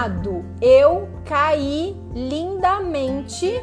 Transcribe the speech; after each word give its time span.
errado. 0.00 0.44
Eu 0.60 1.08
caí 1.24 1.96
lindamente. 2.14 3.60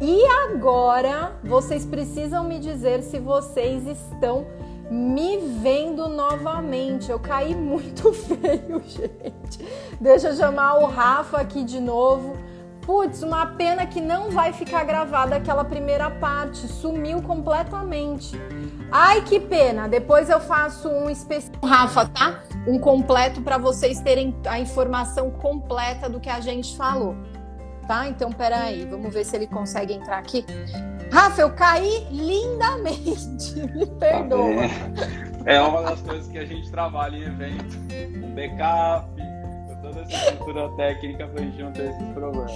E 0.00 0.24
agora 0.44 1.32
vocês 1.44 1.86
precisam 1.86 2.44
me 2.44 2.58
dizer 2.58 3.02
se 3.02 3.18
vocês 3.18 3.86
estão 3.86 4.46
me 4.90 5.38
vendo 5.38 6.08
novamente. 6.08 7.10
Eu 7.10 7.20
caí 7.20 7.54
muito 7.56 8.12
feio, 8.12 8.82
gente. 8.84 9.64
Deixa 10.00 10.28
eu 10.28 10.36
chamar 10.36 10.78
o 10.78 10.86
Rafa 10.86 11.38
aqui 11.38 11.64
de 11.64 11.80
novo. 11.80 12.36
Putz, 12.82 13.22
uma 13.22 13.46
pena 13.46 13.86
que 13.86 14.00
não 14.00 14.28
vai 14.28 14.52
ficar 14.52 14.82
gravada 14.82 15.36
aquela 15.36 15.64
primeira 15.64 16.10
parte, 16.10 16.66
sumiu 16.66 17.22
completamente. 17.22 18.36
Ai, 18.90 19.22
que 19.22 19.38
pena. 19.38 19.88
Depois 19.88 20.28
eu 20.28 20.40
faço 20.40 20.88
um 20.88 21.08
especial, 21.08 21.60
Rafa, 21.62 22.06
tá? 22.06 22.40
Um 22.66 22.78
completo 22.78 23.42
para 23.42 23.58
vocês 23.58 24.00
terem 24.00 24.34
a 24.46 24.58
informação 24.58 25.30
completa 25.30 26.08
do 26.08 26.20
que 26.20 26.30
a 26.30 26.40
gente 26.40 26.76
falou. 26.76 27.16
Tá? 27.86 28.08
Então, 28.08 28.30
peraí, 28.30 28.84
vamos 28.84 29.12
ver 29.12 29.24
se 29.24 29.34
ele 29.34 29.46
consegue 29.46 29.92
entrar 29.92 30.18
aqui. 30.18 30.44
Rafa, 31.10 31.42
eu 31.42 31.52
caí 31.52 32.06
lindamente. 32.10 33.54
Me 33.74 33.86
perdoa. 33.86 34.64
é 35.44 35.60
uma 35.60 35.82
das 35.82 36.00
coisas 36.00 36.28
que 36.28 36.38
a 36.38 36.46
gente 36.46 36.70
trabalha 36.70 37.16
em 37.16 37.22
evento. 37.22 37.76
Um 38.24 38.34
backup, 38.34 39.10
essa 40.02 40.30
estrutura 40.30 40.68
técnica 40.76 41.26
para 41.26 41.70
ter 41.72 41.90
esses 41.90 42.08
problemas. 42.08 42.52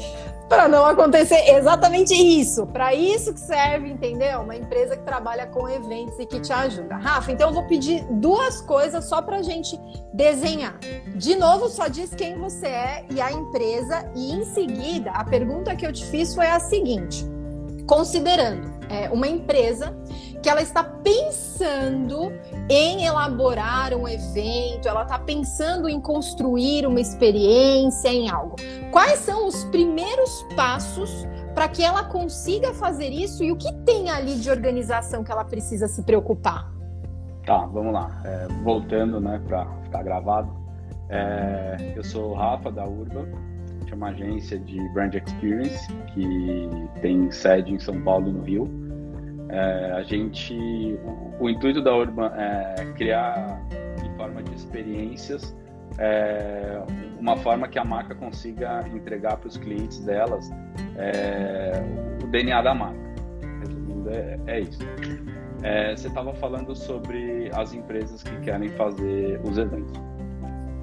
Para 0.48 0.68
não 0.68 0.84
acontecer 0.86 1.50
exatamente 1.50 2.14
isso. 2.14 2.66
Para 2.66 2.95
isso 2.95 3.32
que 3.32 3.41
serve, 3.41 3.88
entendeu? 3.88 4.41
Uma 4.41 4.56
empresa 4.56 4.96
que 4.96 5.02
trabalha 5.02 5.46
com 5.46 5.69
eventos 5.69 6.19
e 6.19 6.27
que 6.27 6.41
te 6.41 6.52
ajuda. 6.52 6.96
Rafa, 6.96 7.32
então 7.32 7.48
eu 7.48 7.55
vou 7.55 7.66
pedir 7.66 8.05
duas 8.10 8.60
coisas 8.60 9.05
só 9.05 9.22
para 9.22 9.42
gente 9.42 9.78
desenhar. 10.12 10.78
De 11.14 11.34
novo, 11.34 11.69
só 11.69 11.88
diz 11.88 12.14
quem 12.14 12.38
você 12.38 12.66
é 12.66 13.05
e 13.10 13.20
a 13.20 13.32
empresa. 13.32 14.11
E 14.14 14.33
em 14.33 14.44
seguida, 14.44 15.11
a 15.11 15.24
pergunta 15.24 15.74
que 15.74 15.86
eu 15.86 15.92
te 15.92 16.05
fiz 16.06 16.34
foi 16.34 16.47
a 16.47 16.61
seguinte 16.61 17.27
considerando 17.86 18.69
é, 18.89 19.08
uma 19.11 19.28
empresa 19.28 19.97
que 20.42 20.48
ela 20.48 20.62
está 20.62 20.83
pensando 20.83 22.33
em 22.69 23.05
elaborar 23.05 23.95
um 23.95 24.06
evento, 24.06 24.89
ela 24.89 25.03
está 25.03 25.19
pensando 25.19 25.89
em 25.89 26.01
construir 26.01 26.87
uma 26.87 27.01
experiência 27.01 28.09
em 28.09 28.29
algo. 28.29 28.57
Quais 28.91 29.20
são 29.20 29.47
os 29.47 29.64
primeiros 29.64 30.45
passos 30.55 31.27
para 31.55 31.69
que 31.69 31.83
ela 31.83 32.05
consiga 32.05 32.73
fazer 32.75 33.09
isso 33.09 33.42
e 33.42 33.51
o 33.51 33.57
que 33.57 33.73
tem 33.84 34.11
ali 34.11 34.37
de 34.37 34.51
organização 34.51 35.25
que 35.25 35.33
ela 35.33 35.45
precisa 35.45 35.89
se 35.89 36.03
preocupar? 36.03 36.70
Tá, 37.45 37.64
vamos 37.67 37.92
lá. 37.92 38.20
É, 38.25 38.48
voltando, 38.62 39.20
né, 39.20 39.41
para 39.47 39.67
ficar 39.84 40.03
gravado. 40.03 40.51
É, 41.09 41.92
eu 41.95 42.03
sou 42.03 42.33
o 42.33 42.34
Rafa 42.34 42.70
da 42.70 42.84
Urban 42.84 43.27
é 43.92 43.95
uma 43.95 44.09
agência 44.09 44.59
de 44.59 44.77
brand 44.91 45.14
experience 45.14 45.89
que 46.12 46.69
tem 47.01 47.31
sede 47.31 47.73
em 47.73 47.79
São 47.79 48.01
Paulo 48.03 48.29
e 48.29 48.33
no 48.33 48.42
Rio. 48.42 48.86
É, 49.48 49.92
a 49.92 50.02
gente, 50.02 50.55
o, 51.05 51.44
o, 51.44 51.50
intuito 51.50 51.80
da 51.80 51.94
Urban 51.94 52.33
é 52.36 52.92
criar 52.97 53.61
em 54.05 54.16
forma 54.16 54.42
de 54.42 54.55
experiências 54.55 55.55
é, 55.98 56.83
uma 57.19 57.36
forma 57.36 57.69
que 57.69 57.78
a 57.78 57.84
marca 57.84 58.14
consiga 58.14 58.86
entregar 58.92 59.36
para 59.36 59.48
os 59.48 59.56
clientes 59.56 60.00
delas 60.00 60.50
é, 60.97 61.72
o 62.22 62.27
DNA 62.27 62.62
da 62.62 62.74
marca. 62.74 63.00
Resumindo, 63.61 64.11
é, 64.11 64.39
é 64.47 64.61
isso. 64.61 64.80
É, 65.62 65.97
você 65.97 66.08
estava 66.08 66.34
falando 66.34 66.74
sobre 66.74 67.50
as 67.55 67.72
empresas 67.72 68.22
que 68.22 68.41
querem 68.41 68.69
fazer 68.70 69.41
os 69.42 69.56
eventos. 69.56 69.92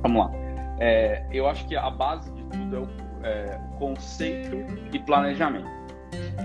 Vamos 0.01 0.25
lá. 0.25 0.31
É, 0.79 1.25
eu 1.31 1.47
acho 1.47 1.67
que 1.67 1.75
a 1.75 1.89
base 1.89 2.31
de 2.31 2.43
tudo 2.45 2.75
é 2.75 2.79
o, 2.79 2.87
é 3.23 3.61
o, 3.71 3.77
conceito 3.77 4.57
e 4.91 4.99
planejamento. 4.99 5.69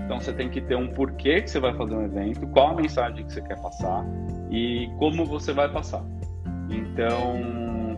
Então 0.05 0.19
você 0.19 0.33
tem 0.33 0.49
que 0.49 0.61
ter 0.61 0.75
um 0.75 0.87
porquê 0.87 1.41
que 1.41 1.49
você 1.49 1.59
vai 1.59 1.73
fazer 1.75 1.95
um 1.95 2.03
evento, 2.03 2.47
qual 2.47 2.69
a 2.69 2.73
mensagem 2.73 3.25
que 3.25 3.33
você 3.33 3.41
quer 3.41 3.61
passar 3.61 4.05
e 4.49 4.89
como 4.97 5.25
você 5.25 5.53
vai 5.53 5.69
passar. 5.69 6.03
Então 6.69 7.97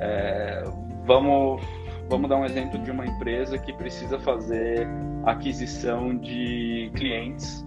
é, 0.00 0.64
vamos 1.04 1.62
vamos 2.08 2.28
dar 2.28 2.36
um 2.36 2.44
exemplo 2.44 2.78
de 2.80 2.90
uma 2.90 3.06
empresa 3.06 3.56
que 3.58 3.72
precisa 3.72 4.18
fazer 4.18 4.86
aquisição 5.24 6.16
de 6.16 6.90
clientes 6.94 7.64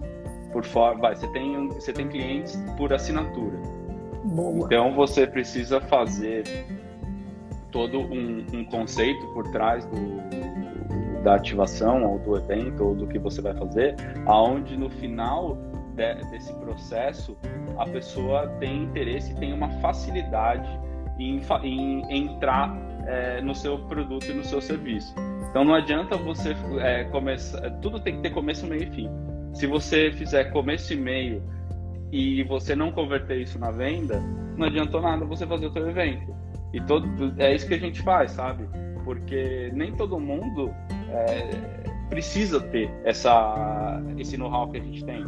por 0.52 0.64
fora. 0.64 0.96
Vai, 0.98 1.16
você 1.16 1.26
tem 1.28 1.68
você 1.68 1.92
tem 1.92 2.08
clientes 2.08 2.56
por 2.76 2.92
assinatura. 2.92 3.58
Boa. 4.24 4.66
Então 4.66 4.94
você 4.94 5.26
precisa 5.26 5.80
fazer 5.80 6.44
todo 7.70 7.98
um, 7.98 8.44
um 8.52 8.64
conceito 8.64 9.26
por 9.34 9.50
trás 9.50 9.84
do, 9.86 9.96
da 11.26 11.34
ativação 11.34 12.04
ou 12.04 12.20
do 12.20 12.36
evento 12.36 12.84
ou 12.84 12.94
do 12.94 13.04
que 13.04 13.18
você 13.18 13.42
vai 13.42 13.52
fazer, 13.52 13.96
aonde 14.26 14.76
no 14.76 14.88
final 14.88 15.58
de, 15.96 16.14
desse 16.30 16.52
processo 16.54 17.36
a 17.76 17.84
pessoa 17.84 18.46
tem 18.60 18.84
interesse 18.84 19.34
tem 19.34 19.52
uma 19.52 19.68
facilidade 19.80 20.68
em, 21.18 21.42
em 21.64 22.16
entrar 22.16 22.72
é, 23.08 23.40
no 23.40 23.56
seu 23.56 23.76
produto 23.76 24.26
e 24.30 24.34
no 24.34 24.44
seu 24.44 24.60
serviço. 24.60 25.12
Então 25.50 25.64
não 25.64 25.74
adianta 25.74 26.16
você 26.16 26.54
é, 26.78 27.02
começar, 27.04 27.72
tudo 27.82 27.98
tem 27.98 28.14
que 28.18 28.22
ter 28.22 28.30
começo, 28.30 28.64
meio 28.64 28.84
e 28.84 28.90
fim. 28.92 29.10
Se 29.52 29.66
você 29.66 30.12
fizer 30.12 30.52
começo 30.52 30.92
e 30.92 30.96
meio 30.96 31.42
e 32.12 32.44
você 32.44 32.76
não 32.76 32.92
converter 32.92 33.40
isso 33.40 33.58
na 33.58 33.72
venda, 33.72 34.22
não 34.56 34.64
adiantou 34.64 35.02
nada 35.02 35.24
você 35.24 35.44
fazer 35.44 35.66
o 35.66 35.72
seu 35.72 35.88
evento. 35.88 36.32
E 36.72 36.80
todo, 36.82 37.34
é 37.36 37.52
isso 37.52 37.66
que 37.66 37.74
a 37.74 37.80
gente 37.80 38.00
faz, 38.02 38.30
sabe? 38.30 38.68
Porque 39.02 39.72
nem 39.74 39.92
todo 39.92 40.20
mundo 40.20 40.72
é, 41.16 41.50
precisa 42.08 42.60
ter 42.60 42.90
essa, 43.04 44.02
esse 44.18 44.36
know-how 44.36 44.68
que 44.68 44.78
a 44.78 44.80
gente 44.80 45.04
tem. 45.04 45.24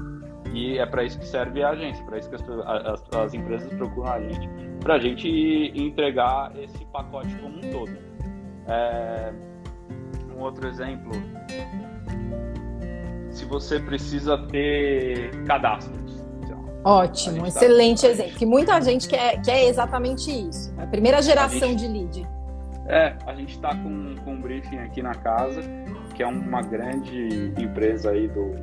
E 0.52 0.78
é 0.78 0.86
para 0.86 1.04
isso 1.04 1.18
que 1.18 1.26
serve 1.26 1.62
a 1.62 1.70
agência, 1.70 2.04
para 2.04 2.18
isso 2.18 2.28
que 2.30 2.36
as, 2.36 2.42
as, 2.42 3.02
as, 3.14 3.34
empresas 3.34 3.72
procuram 3.74 4.12
a 4.12 4.20
gente, 4.20 4.48
para 4.80 4.94
a 4.94 4.98
gente 4.98 5.28
entregar 5.74 6.52
esse 6.58 6.84
pacote 6.86 7.34
como 7.36 7.58
um 7.58 7.70
todo. 7.70 7.98
É, 8.66 9.32
um 10.34 10.40
outro 10.40 10.66
exemplo, 10.68 11.12
se 13.30 13.44
você 13.44 13.78
precisa 13.80 14.38
ter 14.46 15.30
cadastros, 15.44 16.08
Ótimo, 16.84 17.44
excelente 17.46 18.02
tá... 18.02 18.08
exemplo. 18.08 18.32
Que 18.34 18.46
muita 18.46 18.80
gente 18.80 19.08
quer, 19.08 19.42
quer 19.42 19.64
exatamente 19.64 20.30
isso. 20.30 20.72
A 20.78 20.86
primeira 20.86 21.20
geração 21.20 21.68
a 21.68 21.70
gente... 21.72 21.80
de 21.80 21.88
lead. 21.88 22.37
É, 22.88 23.14
a 23.26 23.34
gente 23.34 23.54
está 23.54 23.74
com, 23.74 24.14
com 24.24 24.32
um 24.32 24.40
briefing 24.40 24.78
aqui 24.78 25.02
na 25.02 25.14
casa, 25.14 25.60
que 26.14 26.22
é 26.22 26.26
uma 26.26 26.62
grande 26.62 27.52
empresa 27.58 28.10
aí 28.10 28.28
do, 28.28 28.54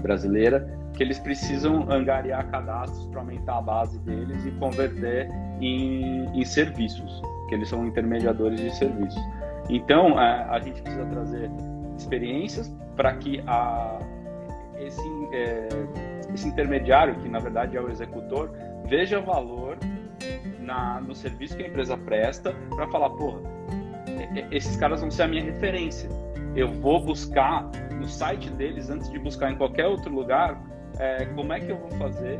brasileira, 0.00 0.66
que 0.94 1.02
eles 1.02 1.18
precisam 1.18 1.90
angariar 1.90 2.48
cadastros 2.50 3.06
para 3.06 3.20
aumentar 3.20 3.58
a 3.58 3.62
base 3.62 3.98
deles 4.00 4.44
e 4.44 4.50
converter 4.52 5.28
em, 5.60 6.24
em 6.34 6.44
serviços, 6.44 7.22
que 7.48 7.54
eles 7.54 7.68
são 7.68 7.86
intermediadores 7.86 8.60
de 8.60 8.74
serviços. 8.74 9.22
Então, 9.68 10.18
a, 10.18 10.24
é, 10.24 10.42
a 10.48 10.58
gente 10.58 10.80
precisa 10.82 11.04
trazer 11.06 11.50
experiências 11.96 12.74
para 12.96 13.14
que 13.14 13.42
a, 13.46 13.98
esse, 14.78 15.28
é, 15.32 15.68
esse 16.32 16.48
intermediário, 16.48 17.14
que 17.16 17.28
na 17.28 17.38
verdade 17.38 17.76
é 17.76 17.80
o 17.80 17.90
executor, 17.90 18.50
veja 18.86 19.20
valor 19.20 19.76
na, 20.68 21.00
no 21.00 21.14
serviço 21.14 21.56
que 21.56 21.62
a 21.64 21.66
empresa 21.66 21.96
presta 21.96 22.54
para 22.76 22.86
falar, 22.88 23.08
porra, 23.10 23.40
esses 24.50 24.76
caras 24.76 25.00
vão 25.00 25.10
ser 25.10 25.22
a 25.22 25.28
minha 25.28 25.42
referência. 25.42 26.08
Eu 26.54 26.68
vou 26.68 27.02
buscar 27.02 27.68
no 27.94 28.06
site 28.06 28.50
deles, 28.50 28.90
antes 28.90 29.10
de 29.10 29.18
buscar 29.18 29.50
em 29.50 29.56
qualquer 29.56 29.86
outro 29.86 30.14
lugar, 30.14 30.60
é, 30.98 31.24
como 31.26 31.52
é 31.52 31.60
que 31.60 31.70
eu 31.70 31.78
vou 31.78 31.90
fazer, 31.92 32.38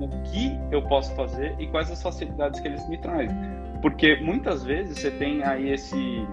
o 0.00 0.08
que 0.22 0.58
eu 0.70 0.82
posso 0.82 1.14
fazer 1.14 1.54
e 1.58 1.66
quais 1.66 1.90
as 1.90 2.02
facilidades 2.02 2.58
que 2.60 2.68
eles 2.68 2.88
me 2.88 2.96
trazem. 2.98 3.36
Porque 3.82 4.16
muitas 4.16 4.64
vezes 4.64 4.98
você 4.98 5.10
tem 5.10 5.44
aí 5.44 5.70
esse, 5.70 6.26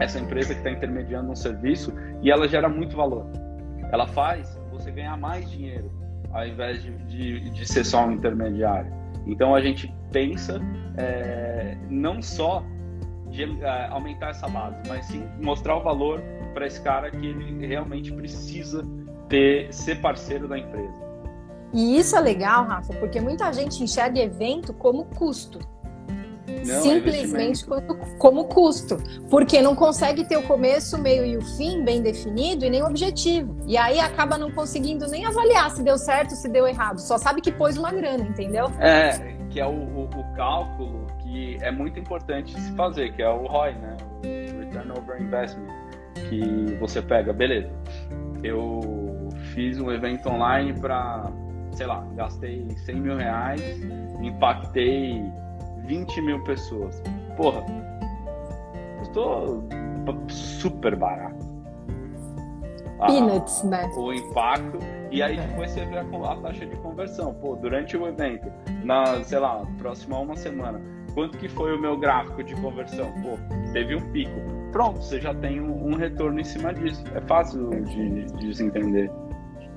essa 0.00 0.18
empresa 0.18 0.52
que 0.52 0.60
está 0.60 0.70
intermediando 0.70 1.30
um 1.30 1.36
serviço 1.36 1.94
e 2.22 2.30
ela 2.30 2.48
gera 2.48 2.68
muito 2.68 2.96
valor. 2.96 3.26
Ela 3.92 4.06
faz 4.06 4.60
você 4.72 4.90
ganhar 4.90 5.16
mais 5.16 5.48
dinheiro 5.50 5.90
ao 6.32 6.46
invés 6.46 6.82
de, 6.82 6.90
de, 7.04 7.50
de 7.50 7.66
ser 7.66 7.84
só 7.84 8.06
um 8.06 8.12
intermediário. 8.12 8.99
Então 9.26 9.54
a 9.54 9.60
gente 9.60 9.92
pensa 10.10 10.60
é, 10.96 11.76
não 11.88 12.20
só 12.22 12.64
de 13.28 13.44
é, 13.62 13.86
aumentar 13.88 14.30
essa 14.30 14.48
base, 14.48 14.76
mas 14.88 15.06
sim 15.06 15.24
mostrar 15.40 15.76
o 15.76 15.82
valor 15.82 16.20
para 16.52 16.66
esse 16.66 16.80
cara 16.80 17.10
que 17.10 17.24
ele 17.24 17.66
realmente 17.66 18.12
precisa 18.12 18.84
ter 19.28 19.72
ser 19.72 20.00
parceiro 20.00 20.48
da 20.48 20.58
empresa. 20.58 21.10
E 21.72 21.98
isso 21.98 22.16
é 22.16 22.20
legal, 22.20 22.64
Rafa, 22.64 22.92
porque 22.94 23.20
muita 23.20 23.52
gente 23.52 23.82
enxerga 23.82 24.18
evento 24.18 24.74
como 24.74 25.04
custo. 25.04 25.60
Não, 26.66 26.82
simplesmente 26.82 27.64
como, 27.64 27.96
como 28.18 28.44
custo, 28.44 28.96
porque 29.28 29.60
não 29.60 29.74
consegue 29.74 30.24
ter 30.24 30.36
o 30.36 30.42
começo, 30.42 30.96
o 30.96 31.00
meio 31.00 31.24
e 31.24 31.36
o 31.36 31.42
fim 31.56 31.84
bem 31.84 32.02
definido 32.02 32.64
e 32.64 32.70
nem 32.70 32.82
o 32.82 32.86
objetivo. 32.86 33.56
E 33.66 33.76
aí 33.76 33.98
acaba 34.00 34.36
não 34.36 34.50
conseguindo 34.50 35.06
nem 35.06 35.24
avaliar 35.24 35.70
se 35.70 35.82
deu 35.82 35.98
certo, 35.98 36.30
se 36.30 36.48
deu 36.48 36.66
errado. 36.66 36.98
Só 36.98 37.18
sabe 37.18 37.40
que 37.40 37.50
pôs 37.50 37.76
uma 37.76 37.92
grana, 37.92 38.24
entendeu? 38.24 38.70
É, 38.78 39.36
que 39.50 39.60
é 39.60 39.66
o, 39.66 39.70
o, 39.70 40.04
o, 40.04 40.36
cálculo 40.36 41.06
que 41.22 41.56
é 41.60 41.70
muito 41.70 41.98
importante 41.98 42.58
se 42.58 42.72
fazer, 42.72 43.12
que 43.12 43.22
é 43.22 43.28
o 43.28 43.46
ROI, 43.46 43.72
né? 43.74 43.96
Return 44.58 44.92
Over 44.92 45.20
Investment, 45.20 45.68
que 46.28 46.76
você 46.78 47.02
pega, 47.02 47.32
beleza, 47.32 47.70
eu 48.42 49.28
fiz 49.54 49.78
um 49.78 49.90
evento 49.90 50.28
online 50.28 50.72
para, 50.78 51.30
sei 51.72 51.86
lá, 51.86 52.06
gastei 52.14 52.66
100 52.84 52.94
mil 52.96 53.16
reais, 53.16 53.62
impactei 54.22 55.22
20 56.10 56.22
mil 56.22 56.40
pessoas. 56.40 57.02
Porra, 57.36 57.64
custou 58.98 59.62
super 60.28 60.96
barato. 60.96 61.48
Peanuts, 63.06 63.62
né? 63.62 63.90
O 63.96 64.12
impacto. 64.12 64.78
E 65.10 65.22
aí 65.22 65.36
depois 65.36 65.70
você 65.70 65.84
vê 65.86 65.98
a, 65.98 66.02
a, 66.02 66.36
taxa 66.36 66.66
de 66.66 66.76
conversão. 66.76 67.32
Pô, 67.34 67.56
durante 67.56 67.96
o 67.96 68.06
evento, 68.06 68.52
na, 68.84 69.22
sei 69.24 69.38
lá, 69.38 69.64
próxima 69.78 70.18
uma 70.18 70.36
semana, 70.36 70.80
quanto 71.14 71.38
que 71.38 71.48
foi 71.48 71.74
o 71.74 71.80
meu 71.80 71.96
gráfico 71.96 72.42
de 72.42 72.54
conversão? 72.56 73.10
Pô, 73.22 73.38
teve 73.72 73.96
um 73.96 74.12
pico. 74.12 74.38
Pronto, 74.70 75.02
você 75.02 75.20
já 75.20 75.34
tem 75.34 75.60
um, 75.60 75.88
um 75.88 75.94
retorno 75.94 76.40
em 76.40 76.44
cima 76.44 76.74
disso. 76.74 77.02
É 77.14 77.20
fácil 77.22 77.70
de, 77.84 78.24
de 78.26 78.54
se 78.54 78.64
entender. 78.64 79.10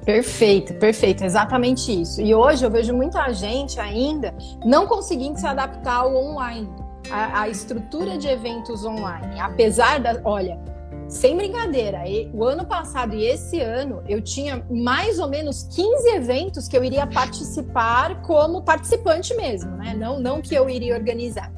Perfeito, 0.05 0.73
perfeito, 0.75 1.23
exatamente 1.23 2.01
isso. 2.01 2.21
E 2.21 2.35
hoje 2.35 2.65
eu 2.65 2.69
vejo 2.69 2.93
muita 2.93 3.31
gente 3.31 3.79
ainda 3.79 4.33
não 4.65 4.85
conseguindo 4.85 5.39
se 5.39 5.47
adaptar 5.47 6.01
ao 6.01 6.15
online, 6.15 6.69
à, 7.09 7.47
estrutura 7.47 8.17
de 8.17 8.27
eventos 8.27 8.85
online. 8.85 9.39
Apesar 9.39 9.99
da, 9.99 10.19
olha, 10.23 10.59
sem 11.07 11.37
brincadeira, 11.37 12.03
o 12.33 12.43
ano 12.43 12.65
passado 12.65 13.13
e 13.13 13.25
esse 13.25 13.59
ano 13.59 14.03
eu 14.07 14.21
tinha 14.21 14.65
mais 14.69 15.19
ou 15.19 15.27
menos 15.27 15.63
15 15.63 16.09
eventos 16.09 16.67
que 16.67 16.77
eu 16.77 16.83
iria 16.83 17.05
participar 17.05 18.21
como 18.21 18.63
participante 18.63 19.33
mesmo, 19.35 19.71
né? 19.77 19.93
Não, 19.93 20.19
não 20.19 20.41
que 20.41 20.55
eu 20.55 20.69
iria 20.69 20.95
organizar. 20.95 21.51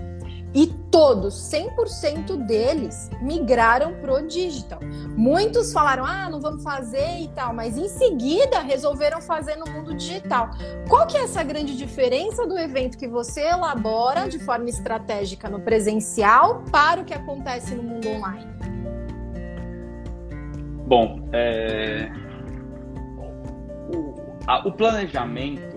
Todos, 0.96 1.36
100% 1.52 2.38
deles, 2.46 3.12
migraram 3.22 3.96
pro 3.96 4.26
digital. 4.26 4.80
Muitos 5.18 5.74
falaram, 5.74 6.06
ah, 6.06 6.30
não 6.30 6.40
vamos 6.40 6.64
fazer 6.64 7.20
e 7.20 7.28
tal, 7.36 7.54
mas 7.54 7.78
em 7.78 7.90
seguida 7.90 8.62
resolveram 8.62 9.20
fazer 9.20 9.58
no 9.58 9.70
mundo 9.70 9.94
digital. 9.94 10.52
Qual 10.88 11.06
que 11.06 11.18
é 11.18 11.24
essa 11.24 11.44
grande 11.44 11.76
diferença 11.76 12.48
do 12.48 12.58
evento 12.58 12.98
que 12.98 13.10
você 13.10 13.42
elabora 13.42 14.30
de 14.30 14.40
forma 14.40 14.70
estratégica 14.70 15.50
no 15.50 15.60
presencial 15.60 16.64
para 16.72 17.02
o 17.02 17.04
que 17.04 17.14
acontece 17.14 17.76
no 17.76 17.84
mundo 17.84 18.08
online? 18.08 18.48
Bom, 20.88 21.28
é... 21.34 22.10
o, 23.94 24.14
a, 24.48 24.66
o 24.66 24.72
planejamento 24.72 25.76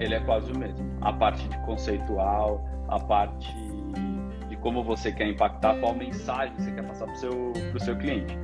ele 0.00 0.16
é 0.16 0.20
quase 0.24 0.50
o 0.50 0.58
mesmo. 0.58 0.84
A 1.02 1.12
parte 1.12 1.48
de 1.48 1.56
conceitual, 1.64 2.64
a 2.88 2.98
parte 2.98 3.65
como 4.60 4.82
você 4.82 5.12
quer 5.12 5.28
impactar, 5.28 5.76
qual 5.78 5.94
mensagem 5.94 6.54
você 6.58 6.70
quer 6.72 6.84
passar 6.84 7.06
para 7.06 7.14
o 7.14 7.18
seu, 7.18 7.52
seu 7.80 7.96
cliente. 7.96 8.36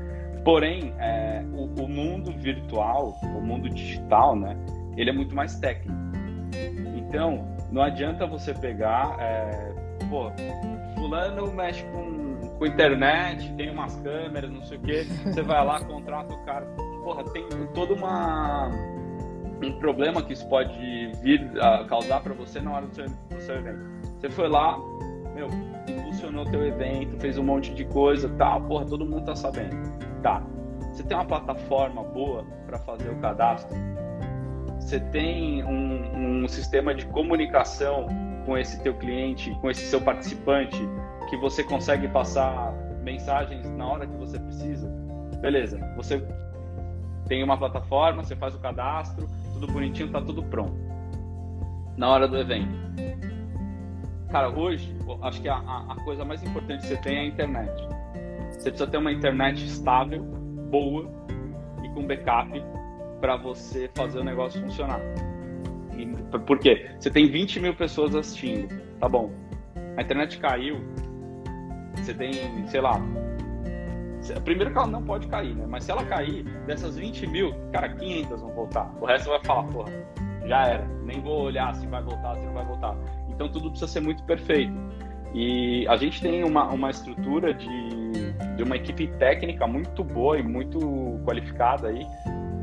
Porém, 0.44 0.93
é, 0.99 1.44
o, 1.53 1.82
o, 1.82 1.88
mundo 1.88 2.32
virtual, 2.32 3.17
o 3.23 3.41
mundo 3.41 3.69
digital, 3.69 4.35
né, 4.35 4.56
ele 4.97 5.11
é 5.11 5.12
muito 5.12 5.35
mais 5.35 5.59
técnico. 5.61 5.97
Então, 6.97 7.47
não 7.70 7.82
adianta 7.82 8.26
você 8.26 8.53
pegar, 8.53 9.17
é, 9.20 9.73
pô, 10.11 10.31
fulano 10.97 11.53
mexe 11.53 11.85
com 11.85 12.23
com 12.62 12.67
internet, 12.67 13.53
tem 13.55 13.70
umas 13.70 13.97
câmeras, 13.97 14.49
não 14.49 14.62
sei 14.62 14.79
o 14.79 14.81
quê. 14.81 15.06
Você 15.25 15.43
vai 15.43 15.64
lá, 15.64 15.81
contrata 15.85 16.32
o 16.32 16.44
cara. 16.44 16.64
Porra, 17.03 17.25
tem 17.25 17.44
todo 17.75 17.94
uma 17.94 18.70
um 19.61 19.79
problema 19.79 20.23
que 20.23 20.32
isso 20.32 20.49
pode 20.49 21.12
vir 21.23 21.50
a 21.61 21.85
causar 21.85 22.20
para 22.20 22.35
você 22.35 22.61
na 22.61 22.73
hora 22.73 22.87
do 22.87 22.94
seu, 22.94 23.06
do 23.06 23.41
seu 23.41 23.56
evento. 23.56 23.81
Você 24.20 24.31
foi 24.31 24.49
lá, 24.49 24.79
meu, 25.35 25.49
impulsionou 26.22 26.44
teu 26.44 26.64
evento, 26.64 27.19
fez 27.19 27.36
um 27.36 27.42
monte 27.42 27.74
de 27.74 27.84
coisa, 27.84 28.28
tal, 28.30 28.60
tá, 28.60 28.66
porra, 28.66 28.84
todo 28.86 29.04
mundo 29.04 29.24
tá 29.24 29.34
sabendo. 29.34 29.76
Tá. 30.22 30.42
Você 30.92 31.02
tem 31.02 31.16
uma 31.16 31.24
plataforma 31.24 32.02
boa 32.04 32.44
para 32.66 32.78
fazer 32.78 33.10
o 33.10 33.16
cadastro? 33.16 33.76
Você 34.78 35.00
tem 35.00 35.64
um, 35.64 36.42
um 36.44 36.48
sistema 36.48 36.94
de 36.94 37.06
comunicação 37.06 38.06
com 38.44 38.56
esse 38.56 38.80
teu 38.82 38.94
cliente, 38.94 39.50
com 39.60 39.70
esse 39.70 39.84
seu 39.86 40.00
participante 40.00 40.78
que 41.28 41.36
você 41.36 41.64
consegue 41.64 42.08
passar 42.08 42.72
mensagens 43.02 43.68
na 43.70 43.86
hora 43.86 44.06
que 44.06 44.16
você 44.16 44.38
precisa, 44.38 44.88
beleza. 45.40 45.78
Você 45.96 46.25
tem 47.26 47.42
uma 47.42 47.56
plataforma, 47.56 48.22
você 48.22 48.36
faz 48.36 48.54
o 48.54 48.58
cadastro, 48.58 49.28
tudo 49.54 49.66
bonitinho, 49.72 50.10
tá 50.10 50.20
tudo 50.20 50.42
pronto. 50.44 50.76
Na 51.96 52.10
hora 52.10 52.28
do 52.28 52.36
evento. 52.36 52.82
Cara, 54.32 54.49
hoje, 54.49 54.96
acho 55.20 55.43
que 55.43 55.49
a, 55.49 55.58
a 55.58 55.94
coisa 56.05 56.25
mais 56.25 56.43
importante 56.43 56.81
que 56.81 56.87
você 56.87 56.96
tem 56.96 57.19
é 57.19 57.20
a 57.20 57.26
internet. 57.26 57.70
Você 58.50 58.70
precisa 58.70 58.87
ter 58.87 58.96
uma 58.96 59.12
internet 59.12 59.62
estável, 59.62 60.23
boa 60.70 61.12
e 61.84 61.88
com 61.90 62.06
backup 62.06 62.50
para 63.20 63.37
você 63.37 63.90
fazer 63.94 64.20
o 64.20 64.25
negócio 64.25 64.58
funcionar. 64.62 65.00
E, 65.99 66.06
por 66.38 66.58
quê? 66.58 66.90
Você 66.99 67.11
tem 67.11 67.26
20 67.31 67.61
mil 67.61 67.76
pessoas 67.76 68.14
assistindo, 68.17 68.75
tá 68.99 69.06
bom. 69.06 69.31
A 69.99 70.02
internet 70.02 70.38
caiu, 70.38 70.81
você 71.94 72.14
tem, 72.14 72.32
sei 72.69 72.81
lá. 72.81 72.99
Primeiro 74.44 74.73
que 74.73 74.78
ela 74.78 74.87
não 74.87 75.02
pode 75.02 75.26
cair, 75.26 75.55
né? 75.55 75.67
Mas 75.69 75.85
se 75.85 75.90
ela 75.90 76.06
cair, 76.06 76.44
dessas 76.67 76.96
20 76.96 77.26
mil, 77.26 77.52
cara, 77.70 77.90
500 77.90 78.40
vão 78.40 78.50
voltar. 78.52 78.90
O 78.99 79.05
resto 79.05 79.28
vai 79.28 79.44
falar, 79.44 79.64
porra, 79.64 79.93
já 80.46 80.67
era. 80.69 80.87
Nem 81.05 81.20
vou 81.20 81.43
olhar 81.43 81.75
se 81.75 81.87
vai 81.87 82.02
voltar, 82.02 82.37
se 82.37 82.46
não 82.46 82.55
vai 82.55 82.64
voltar. 82.64 82.96
Então 83.42 83.52
tudo 83.52 83.70
precisa 83.70 83.90
ser 83.90 84.00
muito 84.00 84.22
perfeito. 84.22 84.72
E 85.34 85.86
a 85.88 85.96
gente 85.96 86.20
tem 86.20 86.44
uma, 86.44 86.68
uma 86.70 86.90
estrutura 86.90 87.52
de, 87.52 87.66
de 88.56 88.62
uma 88.62 88.76
equipe 88.76 89.08
técnica 89.18 89.66
muito 89.66 90.04
boa 90.04 90.38
e 90.38 90.42
muito 90.42 90.78
qualificada 91.24 91.88
aí 91.88 92.06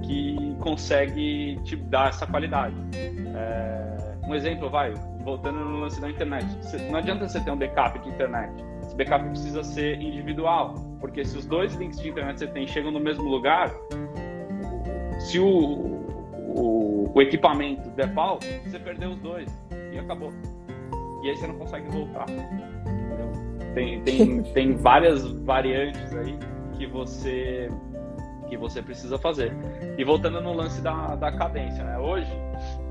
que 0.03 0.55
consegue 0.59 1.59
te 1.63 1.75
dar 1.75 2.09
essa 2.09 2.25
qualidade. 2.25 2.75
É, 2.95 4.15
um 4.27 4.33
exemplo, 4.33 4.69
vai, 4.69 4.93
voltando 5.23 5.59
no 5.59 5.79
lance 5.79 5.99
da 5.99 6.09
internet. 6.09 6.45
Não 6.89 6.99
adianta 6.99 7.27
você 7.27 7.39
ter 7.39 7.51
um 7.51 7.57
backup 7.57 7.99
de 7.99 8.09
internet 8.09 8.69
esse 8.89 8.95
backup 8.95 9.23
precisa 9.29 9.63
ser 9.63 10.01
individual, 10.01 10.73
porque 10.99 11.23
se 11.23 11.37
os 11.37 11.45
dois 11.45 11.75
links 11.75 11.99
de 11.99 12.09
internet 12.09 12.33
que 12.33 12.39
você 12.39 12.47
tem 12.47 12.67
chegam 12.67 12.89
no 12.89 12.99
mesmo 12.99 13.23
lugar, 13.23 13.71
se 15.19 15.39
o, 15.39 15.45
o, 15.47 17.11
o 17.13 17.21
equipamento 17.21 17.87
der 17.91 18.11
pau, 18.15 18.39
você 18.65 18.79
perdeu 18.79 19.11
os 19.11 19.19
dois 19.19 19.47
e 19.93 19.99
acabou. 19.99 20.33
E 21.23 21.29
aí 21.29 21.35
você 21.35 21.47
não 21.47 21.55
consegue 21.55 21.89
voltar. 21.89 22.25
Entendeu? 22.29 23.31
Tem, 23.73 24.01
tem, 24.03 24.43
tem 24.43 24.75
várias 24.75 25.25
variantes 25.43 26.15
aí 26.15 26.37
que 26.77 26.87
você 26.87 27.69
que 28.49 28.57
você 28.57 28.81
precisa 28.81 29.17
fazer. 29.17 29.53
E 29.97 30.03
voltando 30.03 30.41
no 30.41 30.53
lance 30.53 30.81
da, 30.81 31.15
da 31.15 31.31
cadência, 31.31 31.83
né? 31.83 31.99
Hoje, 31.99 32.31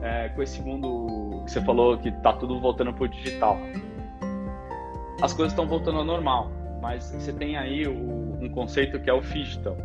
é, 0.01 0.29
com 0.29 0.41
esse 0.41 0.63
mundo 0.63 1.43
que 1.45 1.51
você 1.51 1.61
falou 1.61 1.99
que 1.99 2.13
tá 2.23 2.33
tudo 2.33 2.61
voltando 2.61 2.93
pro 2.95 3.09
digital, 3.09 3.59
as 5.21 5.33
coisas 5.33 5.53
estão 5.53 5.67
voltando 5.67 5.99
ao 5.99 6.05
normal. 6.05 6.51
Mas 6.81 7.11
você 7.11 7.33
tem 7.33 7.57
aí 7.57 7.87
o, 7.89 8.39
um 8.41 8.49
conceito 8.51 9.01
que 9.01 9.11
é 9.11 9.13
o 9.13 9.21
digital. 9.21 9.77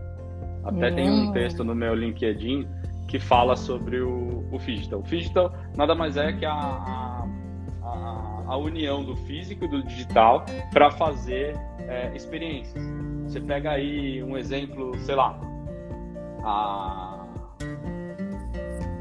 Até 0.64 0.92
tem 0.92 1.10
um 1.10 1.30
hum. 1.30 1.32
texto 1.34 1.64
no 1.64 1.76
meu 1.76 1.94
LinkedIn 1.96 2.68
que 3.08 3.20
fala 3.20 3.56
sobre 3.56 4.00
o, 4.00 4.48
o 4.52 4.58
digital. 4.60 5.00
O 5.00 5.04
digital 5.04 5.54
nada 5.76 5.94
mais 5.94 6.18
é 6.18 6.32
que 6.34 6.46
a, 6.46 6.54
a, 6.54 7.13
a, 8.48 8.58
união 8.58 9.04
do 9.04 9.16
físico 9.16 9.66
e 9.66 9.68
do 9.68 9.84
digital 9.84 10.46
para 10.72 10.92
fazer 10.92 11.56
é, 11.88 12.12
experiências. 12.16 12.84
Você 13.26 13.40
pega 13.40 13.72
aí 13.72 14.24
um 14.24 14.38
exemplo, 14.38 14.98
sei 15.00 15.16
lá, 15.16 15.40
a 16.44 17.26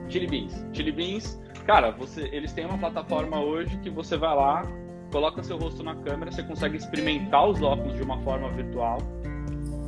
Chili 0.08 0.26
Beans. 0.26 0.66
Chili 0.72 0.92
Beans, 0.92 1.40
cara, 1.66 1.90
você, 1.90 2.28
eles 2.32 2.52
têm 2.52 2.66
uma 2.66 2.78
plataforma 2.78 3.40
hoje 3.40 3.76
que 3.78 3.90
você 3.90 4.16
vai 4.16 4.34
lá, 4.34 4.62
coloca 5.10 5.42
seu 5.42 5.58
rosto 5.58 5.82
na 5.82 5.94
câmera, 5.96 6.30
você 6.30 6.42
consegue 6.42 6.76
experimentar 6.76 7.48
os 7.48 7.60
óculos 7.62 7.94
de 7.94 8.02
uma 8.02 8.18
forma 8.20 8.48
virtual, 8.50 8.98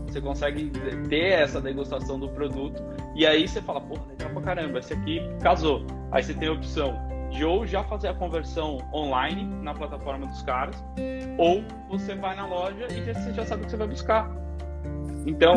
você 0.06 0.20
consegue 0.20 0.70
ter 1.08 1.32
essa 1.32 1.60
degustação 1.60 2.18
do 2.18 2.28
produto, 2.28 2.82
e 3.16 3.26
aí 3.26 3.48
você 3.48 3.60
fala, 3.60 3.80
pô, 3.80 3.94
legal 4.08 4.30
pra 4.30 4.42
caramba, 4.42 4.78
esse 4.78 4.94
aqui 4.94 5.20
casou. 5.42 5.84
Aí 6.12 6.22
você 6.22 6.32
tem 6.34 6.48
a 6.48 6.52
opção 6.52 6.96
de 7.34 7.44
ou 7.44 7.66
já 7.66 7.82
fazer 7.82 8.08
a 8.08 8.14
conversão 8.14 8.78
online 8.92 9.44
na 9.62 9.74
plataforma 9.74 10.26
dos 10.26 10.42
caras, 10.42 10.82
ou 11.36 11.62
você 11.88 12.14
vai 12.14 12.36
na 12.36 12.46
loja 12.46 12.86
e 12.90 13.00
você 13.00 13.32
já 13.32 13.44
sabe 13.44 13.62
o 13.62 13.64
que 13.64 13.72
você 13.72 13.76
vai 13.76 13.88
buscar. 13.88 14.30
Então, 15.26 15.54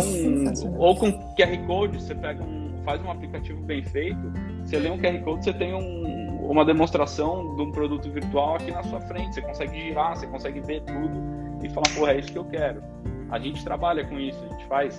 ou 0.77 0.95
com 0.95 1.11
QR 1.35 1.65
Code, 1.67 2.01
você 2.01 2.15
pega 2.15 2.43
um, 2.43 2.81
faz 2.83 3.01
um 3.03 3.11
aplicativo 3.11 3.61
bem 3.61 3.83
feito, 3.83 4.31
você 4.63 4.79
lê 4.79 4.89
um 4.89 4.97
QR 4.97 5.21
Code, 5.23 5.43
você 5.43 5.53
tem 5.53 5.73
um, 5.73 6.49
uma 6.49 6.65
demonstração 6.65 7.55
de 7.55 7.61
um 7.61 7.71
produto 7.71 8.09
virtual 8.09 8.55
aqui 8.55 8.71
na 8.71 8.83
sua 8.83 9.01
frente. 9.01 9.35
Você 9.35 9.41
consegue 9.41 9.79
girar, 9.79 10.15
você 10.15 10.27
consegue 10.27 10.59
ver 10.61 10.81
tudo 10.81 11.21
e 11.63 11.69
falar, 11.69 11.87
porra, 11.95 12.13
é 12.13 12.19
isso 12.19 12.31
que 12.31 12.37
eu 12.37 12.45
quero. 12.45 12.81
A 13.29 13.37
gente 13.39 13.63
trabalha 13.63 14.05
com 14.05 14.19
isso, 14.19 14.41
a 14.43 14.47
gente 14.47 14.65
faz, 14.65 14.97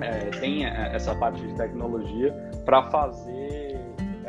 é, 0.00 0.30
tem 0.38 0.64
essa 0.64 1.14
parte 1.14 1.40
de 1.40 1.52
tecnologia 1.54 2.32
para 2.64 2.84
fazer 2.84 3.32
é, 3.32 3.61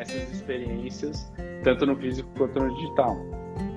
essas 0.03 0.31
experiências, 0.31 1.31
tanto 1.63 1.86
no 1.86 1.95
físico 1.95 2.29
quanto 2.38 2.60
no 2.60 2.74
digital. 2.75 3.17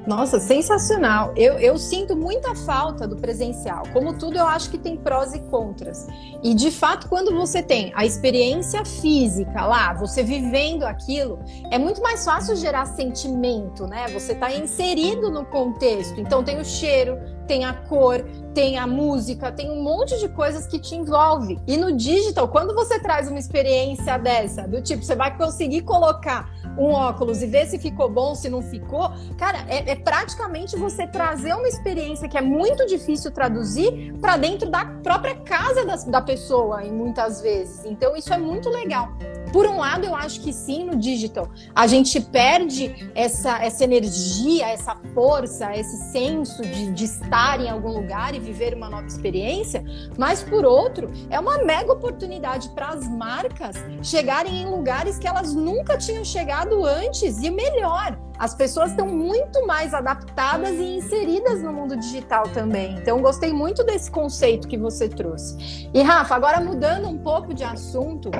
Nossa, 0.07 0.39
sensacional. 0.39 1.33
Eu, 1.37 1.55
eu 1.55 1.77
sinto 1.77 2.15
muita 2.15 2.55
falta 2.55 3.09
do 3.09 3.17
presencial. 3.17 3.83
Como 3.93 4.17
tudo, 4.17 4.39
eu 4.39 4.47
acho 4.47 4.71
que 4.71 4.79
tem 4.79 4.97
prós 4.97 5.35
e 5.35 5.41
contras. 5.41 6.07
E 6.45 6.55
de 6.55 6.71
fato, 6.71 7.09
quando 7.09 7.35
você 7.35 7.61
tem 7.61 7.93
a 7.95 8.07
experiência 8.07 8.85
física 8.85 9.67
lá, 9.67 9.93
você 9.95 10.23
vivendo 10.23 10.85
aquilo, 10.85 11.41
é 11.73 11.79
muito 11.79 12.01
mais 12.01 12.25
fácil 12.25 12.55
gerar 12.55 12.87
sentimento, 12.87 13.87
né? 13.89 14.07
Você 14.09 14.33
está 14.33 14.55
inserido 14.55 15.29
no 15.29 15.45
contexto. 15.45 16.21
Então, 16.21 16.45
tem 16.45 16.61
o 16.61 16.65
cheiro, 16.65 17.19
tem 17.47 17.65
a 17.65 17.73
cor, 17.73 18.25
tem 18.55 18.79
a 18.79 18.87
música, 18.87 19.53
tem 19.53 19.71
um 19.71 19.83
monte 19.83 20.19
de 20.19 20.29
coisas 20.29 20.67
que 20.67 20.79
te 20.79 20.95
envolve. 20.95 21.59
E 21.67 21.77
no 21.77 21.93
digital, 21.93 22.49
quando 22.49 22.75
você 22.75 22.99
traz 22.99 23.29
uma 23.29 23.39
experiência 23.39 24.19
dessa, 24.19 24.67
do 24.67 24.81
tipo, 24.81 25.03
você 25.03 25.15
vai 25.15 25.37
conseguir 25.37 25.83
colocar 25.83 26.51
um 26.79 26.91
óculos 26.93 27.43
e 27.43 27.47
ver 27.47 27.67
se 27.67 27.79
ficou 27.79 28.11
bom, 28.11 28.35
se 28.35 28.49
não 28.49 28.63
ficou, 28.63 29.11
cara, 29.39 29.65
é, 29.69 29.93
é 29.93 29.95
praticamente 29.95 30.77
você 30.77 31.07
trazer 31.07 31.55
uma 31.55 31.69
experiência 31.69 32.29
que 32.29 32.37
é 32.37 32.43
muito 32.43 32.87
difícil 32.87 33.31
traduzir 33.31 34.15
para 34.21 34.37
dentro 34.37 34.71
da 34.71 34.85
própria 34.85 35.35
casa 35.37 35.85
da, 35.85 35.97
da 35.97 36.21
pessoa, 36.21 36.85
em 36.85 36.93
muitas 36.93 37.41
vezes. 37.41 37.85
Então, 37.85 38.17
isso 38.17 38.33
é 38.33 38.39
muito 38.39 38.69
legal. 38.69 39.09
Por 39.57 39.67
um 39.67 39.79
lado, 39.79 40.05
eu 40.05 40.15
acho 40.15 40.43
que 40.43 40.53
sim, 40.53 40.85
no 40.85 40.97
digital, 40.97 41.49
a 41.75 41.87
gente 41.87 42.21
perde 42.21 43.11
essa, 43.15 43.57
essa 43.65 43.85
energia, 43.85 44.69
essa 44.69 44.95
força, 45.15 45.75
esse 45.75 46.13
senso 46.13 46.61
de, 46.61 46.93
de 46.93 47.05
estar 47.07 47.59
em 47.59 47.71
algum 47.71 47.89
lugar 47.89 48.35
e 48.35 48.39
viver 48.39 48.75
uma 48.75 48.91
nova 48.91 49.07
experiência, 49.07 49.83
mas 50.19 50.43
por 50.43 50.67
outro, 50.67 51.11
é 51.31 51.41
uma 51.41 51.57
mega 51.65 51.91
oportunidade 51.91 52.69
para 52.75 52.89
as 52.89 53.09
marcas 53.09 53.77
chegarem 54.03 54.61
em 54.61 54.67
lugares 54.67 55.19
que 55.19 55.27
elas 55.27 55.55
nunca 55.55 55.97
tinham 55.97 56.23
chegado 56.23 56.85
antes 56.85 57.39
e 57.39 57.49
melhor. 57.51 58.19
As 58.39 58.55
pessoas 58.55 58.91
estão 58.91 59.07
muito 59.07 59.67
mais 59.67 59.95
adaptadas 59.95 60.79
e 60.79 60.99
inseridas 60.99 61.63
no 61.63 61.73
mundo 61.73 61.97
digital 61.97 62.47
também. 62.51 62.99
Então, 62.99 63.23
gostei 63.23 63.55
muito 63.55 63.83
desse 63.85 64.11
conceito 64.11 64.69
que 64.69 64.77
você 64.77 65.09
trouxe. 65.09 65.89
E, 65.95 66.03
Rafa, 66.03 66.35
agora 66.35 66.61
mudando 66.61 67.09
um 67.09 67.17
pouco 67.17 67.55
de 67.55 67.65
assunto, 67.65 68.31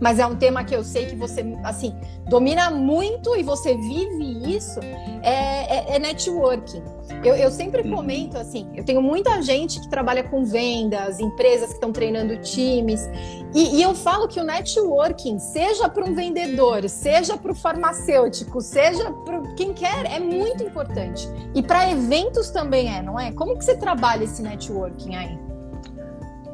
mas 0.00 0.18
é 0.18 0.26
um 0.26 0.36
tema 0.36 0.64
que 0.64 0.74
eu 0.74 0.84
sei 0.84 1.06
que 1.06 1.16
você, 1.16 1.42
assim, 1.64 1.94
domina 2.28 2.70
muito 2.70 3.34
e 3.36 3.42
você 3.42 3.74
vive 3.74 4.54
isso, 4.54 4.80
é, 5.22 5.92
é, 5.92 5.96
é 5.96 5.98
networking. 5.98 6.82
Eu, 7.24 7.34
eu, 7.34 7.50
sempre 7.50 7.82
uhum. 7.82 7.96
comento 7.96 8.36
assim, 8.36 8.68
eu 8.74 8.84
tenho 8.84 9.00
muita 9.00 9.40
gente 9.40 9.80
que 9.80 9.88
trabalha 9.88 10.24
com 10.24 10.44
vendas, 10.44 11.20
empresas 11.20 11.68
que 11.68 11.74
estão 11.74 11.92
treinando 11.92 12.36
times, 12.38 13.08
e, 13.54 13.76
e 13.76 13.82
eu 13.82 13.94
falo 13.94 14.28
que 14.28 14.40
o 14.40 14.44
networking, 14.44 15.38
seja 15.38 15.88
para 15.88 16.04
um 16.04 16.14
vendedor, 16.14 16.88
seja 16.88 17.36
para 17.36 17.52
o 17.52 17.54
farmacêutico, 17.54 18.60
seja 18.60 19.10
para 19.24 19.40
quem 19.54 19.72
quer, 19.72 20.04
é 20.06 20.18
muito 20.18 20.62
importante. 20.62 21.28
E 21.54 21.62
para 21.62 21.90
eventos 21.90 22.50
também 22.50 22.94
é, 22.94 23.00
não 23.00 23.18
é? 23.18 23.32
Como 23.32 23.56
que 23.56 23.64
você 23.64 23.76
trabalha 23.76 24.24
esse 24.24 24.42
networking 24.42 25.14
aí? 25.14 25.38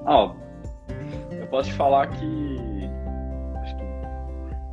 Oh, 0.07 0.31
eu 1.31 1.47
posso 1.47 1.71
te 1.71 1.75
falar 1.75 2.09
que 2.09 2.52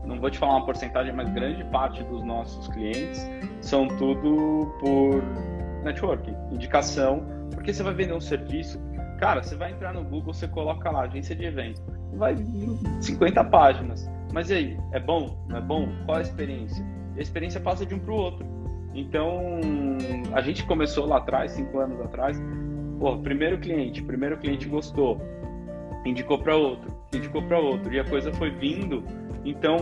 não 0.09 0.19
vou 0.19 0.29
te 0.29 0.39
falar 0.39 0.57
uma 0.57 0.65
porcentagem, 0.65 1.13
mas 1.13 1.29
grande 1.29 1.63
parte 1.65 2.03
dos 2.03 2.23
nossos 2.23 2.67
clientes 2.69 3.29
são 3.61 3.87
tudo 3.87 4.73
por 4.79 5.23
networking, 5.83 6.35
indicação, 6.51 7.23
porque 7.53 7.71
você 7.71 7.83
vai 7.83 7.93
vender 7.93 8.13
um 8.13 8.19
serviço, 8.19 8.81
cara, 9.19 9.43
você 9.43 9.55
vai 9.55 9.71
entrar 9.71 9.93
no 9.93 10.03
Google, 10.03 10.33
você 10.33 10.47
coloca 10.47 10.89
lá, 10.89 11.03
agência 11.03 11.35
de 11.35 11.45
evento, 11.45 11.81
vai 12.13 12.35
50 12.99 13.43
páginas, 13.45 14.09
mas 14.33 14.49
e 14.49 14.53
aí, 14.53 14.77
é 14.91 14.99
bom? 14.99 15.45
Não 15.47 15.57
é 15.57 15.61
bom? 15.61 15.87
Qual 16.05 16.17
a 16.17 16.21
experiência? 16.21 16.83
E 17.15 17.19
a 17.19 17.21
experiência 17.21 17.61
passa 17.61 17.85
de 17.85 17.93
um 17.93 17.99
para 17.99 18.11
o 18.11 18.15
outro. 18.15 18.45
Então, 18.93 19.59
a 20.33 20.41
gente 20.41 20.65
começou 20.65 21.05
lá 21.05 21.17
atrás, 21.17 21.51
cinco 21.51 21.77
anos 21.79 22.01
atrás, 22.01 22.41
pô, 22.99 23.15
primeiro 23.19 23.59
cliente, 23.59 24.01
primeiro 24.01 24.37
cliente 24.37 24.67
gostou, 24.67 25.21
indicou 26.03 26.39
para 26.39 26.55
outro, 26.55 26.91
indicou 27.13 27.43
para 27.43 27.59
outro, 27.59 27.93
e 27.93 27.99
a 27.99 28.03
coisa 28.03 28.33
foi 28.33 28.49
vindo 28.49 29.03
então, 29.43 29.77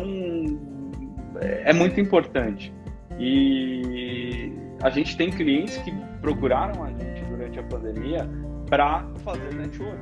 é 1.42 1.74
muito 1.74 2.00
importante. 2.00 2.74
E 3.20 4.52
a 4.82 4.90
gente 4.90 5.18
tem 5.18 5.30
clientes 5.32 5.78
que 5.78 5.92
procuraram 6.22 6.84
a 6.84 6.90
gente 6.90 7.24
durante 7.26 7.60
a 7.60 7.64
pandemia 7.64 8.30
para 8.70 9.06
fazer 9.24 9.54
network 9.56 9.98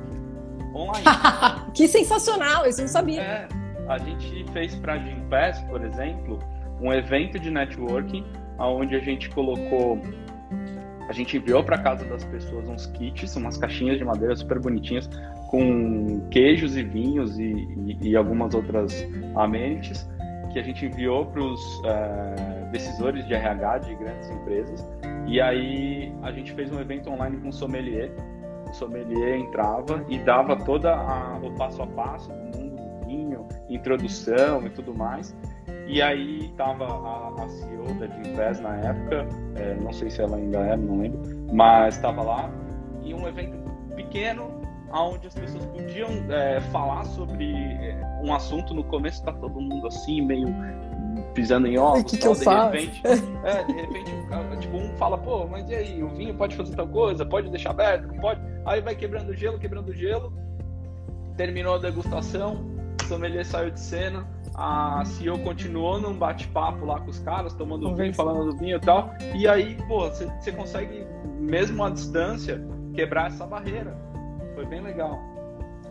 online. 0.74 1.04
que 1.74 1.88
sensacional, 1.88 2.66
isso 2.66 2.80
eu 2.80 2.84
não 2.84 2.92
sabia. 2.92 3.22
É, 3.22 3.48
a 3.88 3.98
gente 3.98 4.44
fez 4.52 4.74
para 4.76 4.94
a 4.94 4.98
Gimpass, 4.98 5.60
por 5.62 5.84
exemplo, 5.84 6.38
um 6.80 6.92
evento 6.92 7.38
de 7.38 7.50
networking 7.50 8.24
onde 8.58 8.96
a 8.96 9.00
gente 9.00 9.28
colocou 9.30 10.00
a 11.08 11.12
gente 11.12 11.36
enviou 11.36 11.62
para 11.62 11.78
casa 11.78 12.04
das 12.04 12.24
pessoas 12.24 12.68
uns 12.68 12.86
kits, 12.86 13.36
umas 13.36 13.56
caixinhas 13.56 13.96
de 13.98 14.04
madeira 14.04 14.34
super 14.34 14.58
bonitinhas, 14.58 15.08
com 15.56 16.20
queijos 16.28 16.76
e 16.76 16.82
vinhos 16.82 17.38
e, 17.38 17.44
e, 17.86 18.10
e 18.10 18.16
algumas 18.16 18.54
outras 18.54 18.92
amenities, 19.34 20.06
que 20.52 20.58
a 20.58 20.62
gente 20.62 20.84
enviou 20.84 21.24
para 21.24 21.42
os 21.42 21.82
eh, 21.84 22.68
decisores 22.72 23.26
de 23.26 23.34
RH 23.34 23.78
de 23.78 23.94
grandes 23.94 24.30
empresas. 24.30 24.86
E 25.26 25.40
aí 25.40 26.14
a 26.22 26.30
gente 26.30 26.52
fez 26.52 26.70
um 26.70 26.78
evento 26.78 27.10
online 27.10 27.38
com 27.38 27.50
sommelier. 27.50 28.10
O 28.68 28.74
sommelier 28.74 29.38
entrava 29.38 30.04
e 30.08 30.18
dava 30.18 30.56
toda 30.56 30.94
a, 30.94 31.38
o 31.42 31.50
passo 31.54 31.82
a 31.82 31.86
passo 31.86 32.28
do 32.28 32.58
mundo 32.58 32.76
do 32.76 33.06
vinho, 33.06 33.48
introdução 33.70 34.66
e 34.66 34.70
tudo 34.70 34.94
mais. 34.94 35.34
E 35.86 36.02
aí 36.02 36.46
estava 36.50 36.84
a, 36.84 37.44
a, 37.44 37.48
CEO 37.48 37.94
da 37.98 38.06
Gimpass 38.08 38.60
na 38.60 38.76
época, 38.76 39.26
é, 39.54 39.74
não 39.74 39.92
sei 39.92 40.10
se 40.10 40.20
ela 40.20 40.36
ainda 40.36 40.58
é, 40.58 40.76
não 40.76 41.00
lembro, 41.00 41.20
mas 41.52 41.96
estava 41.96 42.22
lá. 42.22 42.50
E 43.02 43.14
um 43.14 43.26
evento 43.26 43.56
pequeno, 43.94 44.55
onde 44.92 45.26
as 45.26 45.34
pessoas 45.34 45.64
podiam 45.66 46.08
é, 46.30 46.60
falar 46.72 47.04
sobre 47.04 47.52
é, 47.52 48.20
um 48.22 48.32
assunto. 48.34 48.74
No 48.74 48.84
começo 48.84 49.18
está 49.18 49.32
todo 49.32 49.60
mundo 49.60 49.86
assim, 49.86 50.22
meio 50.22 50.48
pisando 51.34 51.66
em 51.66 51.78
ovos. 51.78 52.02
O 52.02 52.04
que, 52.04 52.16
que 52.18 52.26
eu 52.26 52.34
de 52.34 52.44
faço? 52.44 52.72
Repente, 52.72 53.02
é, 53.44 53.64
de 53.64 53.72
repente, 53.72 54.10
tipo, 54.60 54.76
um 54.76 54.96
fala, 54.96 55.18
pô, 55.18 55.46
mas 55.46 55.68
e 55.68 55.74
aí, 55.74 56.02
o 56.02 56.08
vinho 56.10 56.34
pode 56.34 56.56
fazer 56.56 56.74
tal 56.74 56.88
coisa? 56.88 57.24
Pode 57.24 57.50
deixar 57.50 57.70
aberto? 57.70 58.08
Não 58.08 58.18
pode? 58.18 58.40
Aí 58.64 58.80
vai 58.80 58.94
quebrando 58.94 59.34
gelo, 59.34 59.58
quebrando 59.58 59.92
gelo. 59.92 60.32
Terminou 61.36 61.74
a 61.74 61.78
degustação, 61.78 62.64
o 63.02 63.04
sommelier 63.04 63.44
saiu 63.44 63.70
de 63.70 63.80
cena 63.80 64.26
a 64.56 65.04
CEO 65.04 65.38
continuou 65.40 66.00
num 66.00 66.14
bate-papo 66.14 66.86
lá 66.86 66.98
com 66.98 67.10
os 67.10 67.18
caras, 67.18 67.52
tomando 67.52 67.94
vinho, 67.94 68.14
falando 68.14 68.52
do 68.52 68.56
vinho 68.56 68.78
e 68.78 68.80
tal. 68.80 69.14
E 69.34 69.46
aí, 69.46 69.76
pô, 69.86 70.08
você 70.08 70.50
consegue, 70.50 71.06
mesmo 71.38 71.84
à 71.84 71.90
distância, 71.90 72.58
quebrar 72.94 73.26
essa 73.26 73.46
barreira. 73.46 73.94
Foi 74.56 74.64
bem 74.64 74.80
legal. 74.80 75.20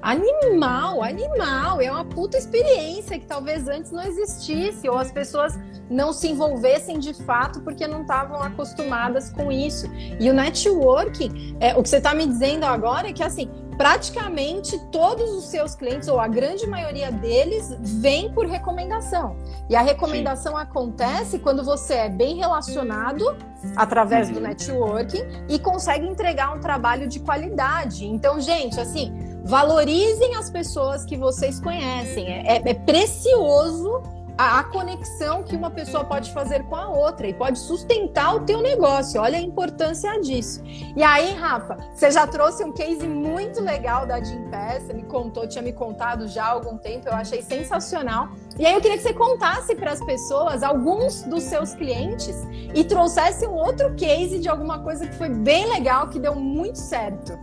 Animal, 0.01 1.03
animal. 1.03 1.79
É 1.79 1.91
uma 1.91 2.03
puta 2.03 2.35
experiência 2.35 3.19
que 3.19 3.27
talvez 3.27 3.67
antes 3.67 3.91
não 3.91 4.03
existisse, 4.03 4.89
ou 4.89 4.97
as 4.97 5.11
pessoas 5.11 5.57
não 5.87 6.11
se 6.11 6.27
envolvessem 6.27 6.97
de 6.97 7.13
fato 7.13 7.61
porque 7.61 7.87
não 7.87 8.01
estavam 8.01 8.41
acostumadas 8.41 9.29
com 9.29 9.51
isso. 9.51 9.85
E 10.19 10.29
o 10.31 10.33
networking, 10.33 11.55
é, 11.59 11.75
o 11.75 11.83
que 11.83 11.89
você 11.89 11.97
está 11.97 12.15
me 12.15 12.25
dizendo 12.25 12.63
agora 12.65 13.09
é 13.09 13.13
que 13.13 13.21
assim, 13.21 13.49
praticamente 13.77 14.77
todos 14.91 15.31
os 15.31 15.45
seus 15.45 15.75
clientes, 15.75 16.07
ou 16.07 16.19
a 16.19 16.27
grande 16.27 16.67
maioria 16.67 17.11
deles, 17.11 17.75
vem 17.79 18.31
por 18.31 18.45
recomendação. 18.45 19.35
E 19.69 19.75
a 19.75 19.81
recomendação 19.81 20.53
Sim. 20.53 20.61
acontece 20.61 21.39
quando 21.39 21.63
você 21.63 21.93
é 21.93 22.09
bem 22.09 22.35
relacionado 22.35 23.37
através 23.75 24.27
uhum. 24.27 24.35
do 24.35 24.41
networking 24.41 25.23
e 25.49 25.57
consegue 25.59 26.05
entregar 26.07 26.55
um 26.55 26.59
trabalho 26.59 27.07
de 27.07 27.19
qualidade. 27.19 28.05
Então, 28.05 28.39
gente, 28.39 28.79
assim, 28.79 29.41
valorizem 29.43 30.35
as 30.35 30.49
pessoas 30.49 31.05
que 31.05 31.17
vocês 31.17 31.59
conhecem. 31.59 32.27
É, 32.27 32.57
é, 32.57 32.69
é 32.69 32.73
precioso 32.73 34.01
a, 34.37 34.59
a, 34.59 34.63
conexão 34.65 35.43
que 35.43 35.55
uma 35.55 35.69
pessoa 35.71 36.03
pode 36.03 36.31
fazer 36.33 36.63
com 36.63 36.75
a 36.75 36.89
outra 36.89 37.27
e 37.27 37.33
pode 37.33 37.57
sustentar 37.57 38.35
o 38.35 38.41
teu 38.41 38.61
negócio. 38.61 39.21
Olha 39.21 39.37
a 39.37 39.41
importância 39.41 40.19
disso. 40.19 40.61
E 40.95 41.01
aí, 41.01 41.33
Rafa, 41.33 41.77
você 41.93 42.11
já 42.11 42.27
trouxe 42.27 42.63
um 42.63 42.71
case 42.71 43.07
muito 43.07 43.61
legal 43.61 44.05
da 44.05 44.21
Jim 44.21 44.49
Pass, 44.49 44.83
você 44.83 44.93
me 44.93 45.03
contou, 45.03 45.47
tinha 45.47 45.61
me 45.61 45.71
contado 45.71 46.27
já 46.27 46.45
há 46.45 46.49
algum 46.49 46.77
tempo, 46.77 47.07
eu 47.07 47.13
achei 47.13 47.41
sensacional. 47.41 48.29
E 48.59 48.65
aí 48.65 48.73
eu 48.73 48.81
queria 48.81 48.97
que 48.97 49.03
você 49.03 49.13
contasse 49.13 49.75
para 49.75 49.91
as 49.91 50.03
pessoas 50.03 50.63
alguns 50.63 51.23
dos 51.23 51.43
seus 51.43 51.73
clientes 51.73 52.35
e 52.73 52.83
trouxesse 52.83 53.47
um 53.47 53.53
outro 53.53 53.93
case 53.95 54.39
de 54.39 54.49
alguma 54.49 54.79
coisa 54.79 55.07
que 55.07 55.15
foi 55.15 55.29
bem 55.29 55.69
legal, 55.71 56.09
que 56.09 56.19
deu 56.19 56.35
muito 56.35 56.77
certo. 56.77 57.37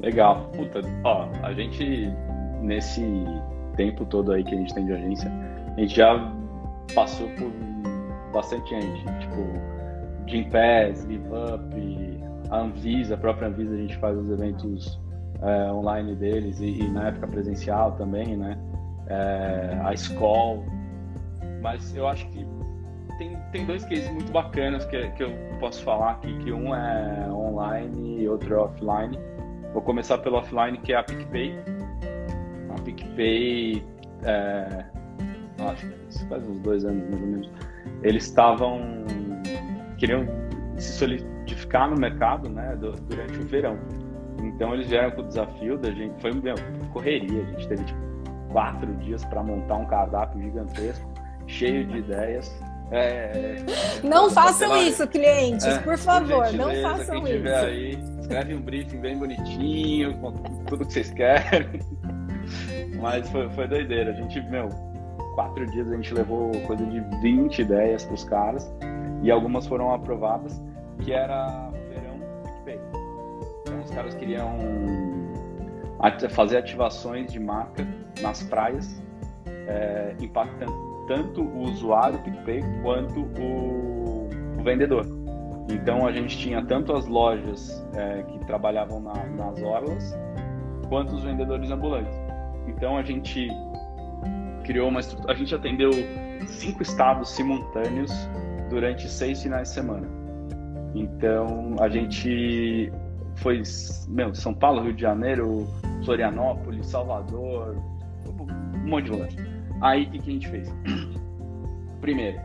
Legal. 0.00 0.48
Puta, 0.56 0.80
ó, 1.04 1.28
a 1.42 1.52
gente 1.52 2.12
nesse 2.62 3.02
tempo 3.76 4.04
todo 4.04 4.32
aí 4.32 4.44
que 4.44 4.54
a 4.54 4.58
gente 4.58 4.74
tem 4.74 4.84
de 4.84 4.92
agência, 4.92 5.30
a 5.78 5.80
gente 5.80 5.94
já 5.94 6.32
passou 6.92 7.28
por 7.36 7.52
bastante 8.32 8.68
gente, 8.70 9.04
tipo 9.20 9.46
Jim 10.26 10.50
Pass, 10.50 11.06
Give 11.08 11.24
Up, 11.28 12.20
a 12.50 12.58
Anvisa, 12.58 13.14
a 13.14 13.16
própria 13.16 13.46
Anvisa, 13.46 13.74
a 13.74 13.78
gente 13.78 13.96
faz 13.98 14.18
os 14.18 14.28
eventos 14.28 15.00
é, 15.40 15.70
online 15.70 16.16
deles 16.16 16.58
e, 16.58 16.80
e, 16.80 16.90
na 16.90 17.08
época 17.08 17.28
presencial 17.28 17.92
também, 17.92 18.36
né? 18.36 18.58
É, 19.06 19.78
a 19.84 19.94
Skoll. 19.94 20.64
Mas 21.62 21.94
eu 21.94 22.08
acho 22.08 22.26
que 22.30 22.44
tem, 23.18 23.36
tem 23.52 23.64
dois 23.64 23.84
cases 23.84 24.10
muito 24.10 24.32
bacanas 24.32 24.84
que, 24.86 25.08
que 25.10 25.22
eu 25.22 25.30
posso 25.60 25.84
falar 25.84 26.12
aqui, 26.12 26.36
que 26.38 26.52
um 26.52 26.74
é 26.74 27.30
online 27.30 28.22
e 28.22 28.28
outro 28.28 28.52
é 28.52 28.58
offline. 28.58 29.16
Vou 29.72 29.82
começar 29.82 30.18
pelo 30.18 30.38
offline, 30.38 30.76
que 30.78 30.92
é 30.92 30.96
a 30.96 31.04
PicPay. 31.04 31.54
A 32.76 32.82
PicPay, 32.82 33.84
é, 34.24 34.84
acho 35.66 35.86
que 35.86 36.28
faz 36.28 36.46
uns 36.46 36.58
dois 36.60 36.84
anos 36.84 37.02
mais 37.08 37.22
ou 37.22 37.28
menos, 37.28 37.50
eles 38.02 38.24
estavam, 38.24 38.80
queriam 39.96 40.26
se 40.76 40.92
solidificar 40.92 41.90
no 41.90 41.96
mercado 41.96 42.48
né, 42.48 42.76
durante 42.76 43.38
o 43.38 43.46
verão. 43.46 43.78
Então 44.42 44.72
eles 44.74 44.88
vieram 44.88 45.10
com 45.10 45.22
o 45.22 45.26
desafio 45.26 45.76
da 45.78 45.90
gente, 45.90 46.20
foi 46.20 46.32
meu, 46.32 46.54
correria, 46.92 47.42
a 47.42 47.46
gente 47.46 47.68
teve 47.68 47.84
tipo, 47.84 48.00
quatro 48.50 48.94
dias 48.96 49.24
para 49.24 49.42
montar 49.42 49.76
um 49.76 49.86
cardápio 49.86 50.40
gigantesco, 50.40 51.08
cheio 51.46 51.86
de 51.86 51.98
ideias. 51.98 52.54
É, 52.90 53.56
não 54.02 54.30
façam 54.30 54.74
isso, 54.78 55.06
clientes, 55.08 55.66
é, 55.66 55.78
por 55.80 55.98
favor, 55.98 56.50
não 56.52 56.74
façam 56.80 57.26
isso. 57.26 57.48
Aí, 57.48 57.98
escreve 58.20 58.54
um 58.54 58.60
briefing 58.62 59.00
bem 59.00 59.18
bonitinho, 59.18 60.16
com 60.18 60.32
tudo 60.66 60.86
que 60.86 60.92
vocês 60.94 61.10
querem. 61.10 61.80
Mas 63.00 63.28
foi, 63.30 63.48
foi 63.50 63.68
doideira. 63.68 64.10
A 64.10 64.14
gente, 64.14 64.40
meu, 64.48 64.68
quatro 65.38 65.64
dias 65.66 65.88
a 65.88 65.94
gente 65.94 66.12
levou 66.12 66.50
coisa 66.66 66.84
de 66.84 66.98
20 67.20 67.62
ideias 67.62 68.04
para 68.04 68.14
os 68.14 68.24
caras 68.24 68.74
e 69.22 69.30
algumas 69.30 69.68
foram 69.68 69.94
aprovadas, 69.94 70.60
que 70.98 71.12
era 71.12 71.70
verão 71.88 72.18
PicPay. 72.42 72.80
Então 73.62 73.80
os 73.80 73.90
caras 73.92 74.16
queriam 74.16 74.56
fazer 76.30 76.56
ativações 76.56 77.32
de 77.32 77.38
marca 77.38 77.86
nas 78.20 78.42
praias, 78.42 79.00
é, 79.68 80.16
impactando 80.20 80.72
tanto 81.06 81.42
o 81.42 81.60
usuário 81.60 82.18
PicPay 82.18 82.60
quanto 82.82 83.20
o, 83.20 84.28
o 84.58 84.62
vendedor. 84.64 85.06
Então 85.70 86.04
a 86.04 86.10
gente 86.10 86.36
tinha 86.36 86.64
tanto 86.64 86.92
as 86.92 87.06
lojas 87.06 87.86
é, 87.94 88.24
que 88.24 88.40
trabalhavam 88.40 88.98
na, 88.98 89.14
nas 89.36 89.62
orlas 89.62 90.18
quanto 90.88 91.14
os 91.14 91.22
vendedores 91.22 91.70
ambulantes. 91.70 92.18
Então 92.66 92.96
a 92.96 93.02
gente 93.02 93.48
criou 94.68 94.90
uma 94.90 95.00
estrutura, 95.00 95.32
a 95.32 95.34
gente 95.34 95.54
atendeu 95.54 95.90
cinco 96.46 96.82
estados 96.82 97.30
simultâneos 97.30 98.12
durante 98.68 99.08
seis 99.08 99.42
finais 99.42 99.68
de 99.68 99.74
semana. 99.74 100.06
Então 100.94 101.74
a 101.80 101.88
gente 101.88 102.92
foi 103.36 103.62
meu, 104.08 104.34
São 104.34 104.52
Paulo, 104.52 104.82
Rio 104.82 104.92
de 104.92 105.00
Janeiro, 105.00 105.66
Florianópolis, 106.04 106.86
Salvador, 106.86 107.76
um 108.26 108.88
monte 108.88 109.06
de 109.06 109.10
lugar. 109.12 109.28
Aí 109.80 110.04
o 110.04 110.10
que, 110.10 110.18
que 110.18 110.30
a 110.30 110.32
gente 110.34 110.48
fez? 110.48 110.74
Primeiro, 112.02 112.38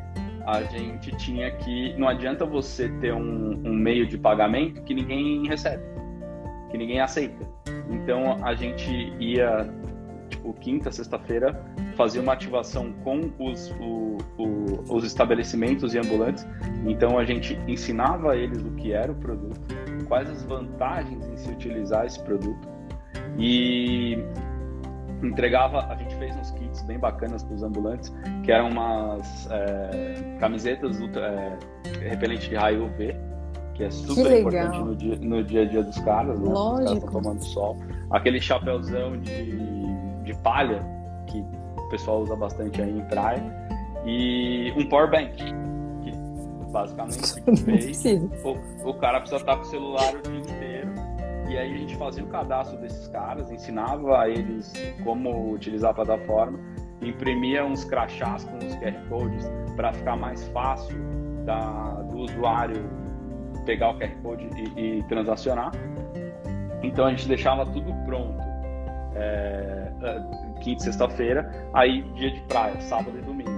a 0.45 0.63
gente 0.63 1.11
tinha 1.17 1.51
que. 1.51 1.93
Não 1.97 2.07
adianta 2.07 2.45
você 2.45 2.87
ter 3.01 3.13
um, 3.13 3.61
um 3.65 3.73
meio 3.73 4.07
de 4.07 4.17
pagamento 4.17 4.81
que 4.83 4.93
ninguém 4.93 5.45
recebe, 5.45 5.83
que 6.71 6.77
ninguém 6.77 7.01
aceita. 7.01 7.45
Então 7.89 8.37
a 8.45 8.55
gente 8.55 8.89
ia, 9.19 9.67
tipo, 10.35 10.53
quinta, 10.53 10.91
sexta-feira, 10.91 11.63
fazer 11.95 12.19
uma 12.19 12.33
ativação 12.33 12.91
com 13.03 13.31
os, 13.39 13.71
o, 13.79 14.17
o, 14.37 14.95
os 14.95 15.03
estabelecimentos 15.03 15.93
e 15.93 15.99
ambulantes. 15.99 16.45
Então 16.85 17.17
a 17.17 17.25
gente 17.25 17.59
ensinava 17.67 18.35
eles 18.35 18.61
o 18.63 18.71
que 18.71 18.91
era 18.91 19.11
o 19.11 19.15
produto, 19.15 19.59
quais 20.07 20.29
as 20.29 20.43
vantagens 20.43 21.25
em 21.27 21.37
se 21.37 21.49
utilizar 21.49 22.05
esse 22.05 22.19
produto. 22.23 22.67
E 23.37 24.17
entregava, 25.21 25.87
a 25.87 25.95
gente 25.95 26.15
fez 26.15 26.35
uns 26.35 26.51
kits 26.51 26.81
bem 26.83 26.99
bacanas 26.99 27.43
para 27.43 27.55
os 27.55 27.63
ambulantes, 27.63 28.13
que 28.43 28.51
eram 28.51 28.69
umas 28.69 29.47
é, 29.49 30.37
camisetas 30.39 30.99
é, 30.99 31.57
repelente 32.09 32.49
de 32.49 32.55
raio 32.55 32.85
UV, 32.85 33.15
que 33.73 33.83
é 33.83 33.89
super 33.89 34.27
que 34.27 34.39
importante 34.39 34.79
no 34.79 34.95
dia, 34.95 35.15
no 35.15 35.43
dia 35.43 35.61
a 35.63 35.65
dia 35.65 35.83
dos 35.83 35.97
caras, 35.99 36.39
né? 36.39 36.49
Lógico. 36.49 36.53
Os 36.53 36.85
caras 36.85 36.91
estão 36.91 37.21
tomando 37.21 37.43
sol. 37.43 37.77
Aquele 38.11 38.39
chapéuzão 38.39 39.19
de, 39.19 39.72
de 40.23 40.33
palha, 40.35 40.83
que 41.27 41.45
o 41.77 41.89
pessoal 41.89 42.21
usa 42.21 42.35
bastante 42.35 42.81
aí 42.81 42.97
em 42.97 43.05
praia, 43.05 43.43
e 44.05 44.73
um 44.75 44.87
power 44.87 45.09
bank, 45.09 45.35
que 45.35 46.11
basicamente 46.71 47.55
fez, 47.63 48.03
o, 48.43 48.89
o 48.89 48.93
cara 48.95 49.19
precisa 49.19 49.41
estar 49.41 49.55
com 49.55 49.61
o 49.61 49.65
celular 49.65 50.13
o 50.15 50.21
dia 50.21 50.39
inteiro 50.39 50.93
e 51.53 51.57
aí 51.57 51.71
a 51.71 51.77
gente 51.77 51.95
fazia 51.97 52.23
o 52.23 52.27
cadastro 52.27 52.79
desses 52.79 53.07
caras, 53.09 53.51
ensinava 53.51 54.21
a 54.21 54.27
eles 54.27 54.73
como 55.03 55.53
utilizar 55.53 55.91
a 55.91 55.93
plataforma, 55.93 56.59
imprimia 56.99 57.63
uns 57.63 57.83
crachás 57.83 58.43
com 58.43 58.57
os 58.57 58.75
QR 58.77 59.07
Codes 59.07 59.51
para 59.75 59.93
ficar 59.93 60.15
mais 60.15 60.47
fácil 60.47 60.97
da, 61.45 61.91
do 62.09 62.17
usuário 62.17 62.89
pegar 63.67 63.91
o 63.91 63.99
QR 63.99 64.15
Code 64.23 64.49
e, 64.75 64.97
e 64.97 65.03
transacionar. 65.03 65.71
Então 66.81 67.05
a 67.05 67.11
gente 67.11 67.27
deixava 67.27 67.67
tudo 67.67 67.93
pronto. 68.05 68.52
É, 69.15 69.91
é 70.01 70.59
quinta 70.61 70.81
e 70.81 70.83
sexta-feira, 70.85 71.69
aí 71.73 72.01
dia 72.13 72.31
de 72.31 72.41
praia, 72.41 72.79
sábado 72.81 73.17
e 73.17 73.21
domingo. 73.21 73.51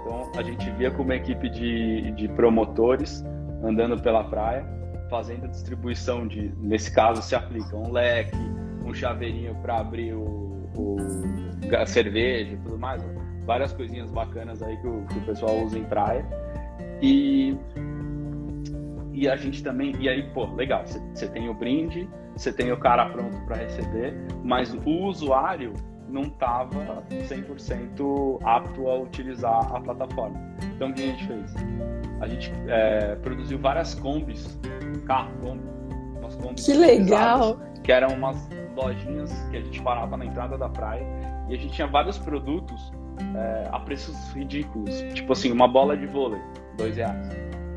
Então 0.00 0.32
a 0.36 0.42
gente 0.42 0.70
via 0.72 0.90
como 0.90 1.04
uma 1.04 1.16
equipe 1.16 1.48
de, 1.48 2.10
de 2.12 2.28
promotores 2.28 3.24
andando 3.62 4.00
pela 4.00 4.24
praia 4.24 4.64
fazendo 5.08 5.48
distribuição 5.48 6.26
de, 6.26 6.52
nesse 6.58 6.92
caso 6.92 7.22
se 7.22 7.34
aplica 7.34 7.76
um 7.76 7.92
leque, 7.92 8.36
um 8.84 8.92
chaveirinho 8.92 9.54
para 9.56 9.78
abrir 9.78 10.14
o, 10.14 10.68
o, 10.76 10.96
a 11.76 11.86
cerveja 11.86 12.52
e 12.52 12.56
tudo 12.56 12.78
mais, 12.78 13.04
várias 13.44 13.72
coisinhas 13.72 14.10
bacanas 14.10 14.62
aí 14.62 14.76
que 14.78 14.86
o, 14.86 15.06
que 15.06 15.18
o 15.18 15.22
pessoal 15.22 15.56
usa 15.62 15.78
em 15.78 15.84
praia. 15.84 16.26
E 17.02 17.56
e 19.12 19.28
a 19.28 19.36
gente 19.36 19.62
também, 19.62 19.94
e 20.00 20.08
aí, 20.08 20.24
pô, 20.34 20.44
legal, 20.54 20.84
você 20.84 21.28
tem 21.28 21.48
o 21.48 21.54
brinde, 21.54 22.08
você 22.36 22.52
tem 22.52 22.72
o 22.72 22.76
cara 22.76 23.06
pronto 23.10 23.36
para 23.46 23.56
receber, 23.56 24.14
mas 24.42 24.74
o 24.74 24.90
usuário 25.04 25.72
não 26.08 26.22
estava 26.22 27.02
100% 27.10 28.38
apto 28.44 28.88
a 28.88 28.98
utilizar 28.98 29.74
a 29.74 29.80
plataforma. 29.80 30.38
Então, 30.74 30.90
o 30.90 30.94
que 30.94 31.02
a 31.02 31.06
gente 31.06 31.26
fez? 31.26 31.54
A 32.20 32.28
gente 32.28 32.52
é, 32.68 33.16
produziu 33.16 33.58
várias 33.58 33.94
combis 33.94 34.58
carro, 35.06 35.58
umas 36.18 36.36
combis. 36.36 36.64
Que 36.64 36.74
legal! 36.74 37.58
Que 37.82 37.92
eram 37.92 38.08
umas 38.16 38.48
lojinhas 38.76 39.32
que 39.50 39.56
a 39.56 39.60
gente 39.60 39.82
parava 39.82 40.16
na 40.16 40.24
entrada 40.24 40.56
da 40.56 40.68
praia 40.68 41.06
e 41.48 41.54
a 41.54 41.58
gente 41.58 41.72
tinha 41.72 41.86
vários 41.86 42.18
produtos 42.18 42.92
é, 43.36 43.68
a 43.70 43.78
preços 43.80 44.16
ridículos. 44.32 45.02
Tipo 45.14 45.32
assim, 45.32 45.52
uma 45.52 45.68
bola 45.68 45.96
de 45.96 46.06
vôlei, 46.06 46.40
dois 46.76 46.96
reais. 46.96 47.28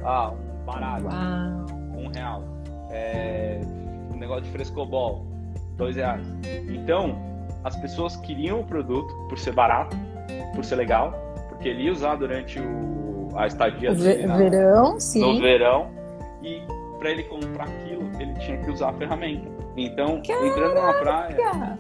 Ah, 0.04 0.32
um 0.32 0.66
baralho, 0.66 1.06
Uau. 1.06 1.66
um 1.98 2.08
real. 2.10 2.44
É, 2.90 3.60
negócio 4.18 4.44
de 4.44 4.52
frescobol, 4.52 5.26
dois 5.76 5.96
reais. 5.96 6.26
Então, 6.70 7.16
as 7.64 7.76
pessoas 7.76 8.16
queriam 8.18 8.62
o 8.62 8.64
produto 8.64 9.14
por 9.30 9.38
ser 9.38 9.54
barato, 9.54 9.96
por 10.56 10.64
ser 10.64 10.76
legal, 10.76 11.14
porque 11.50 11.70
ele 11.70 11.84
ia 11.84 11.92
usar 11.92 12.16
durante 12.16 12.60
o, 12.60 13.30
a 13.36 13.48
estadia 13.48 13.92
o 13.92 13.96
verão, 13.96 15.00
sim. 15.00 15.22
no 15.22 15.40
verão 15.42 15.90
e 16.42 16.62
para 16.98 17.12
ele 17.12 17.24
comprar 17.24 17.66
aquilo, 17.66 18.10
ele 18.20 18.34
tinha 18.36 18.58
que 18.58 18.72
usar 18.72 18.90
a 18.90 18.94
ferramenta. 18.94 19.58
Então, 19.78 20.22
Caraca! 20.26 20.48
entrando 20.48 20.74
na 20.74 20.94
praia. 20.94 21.80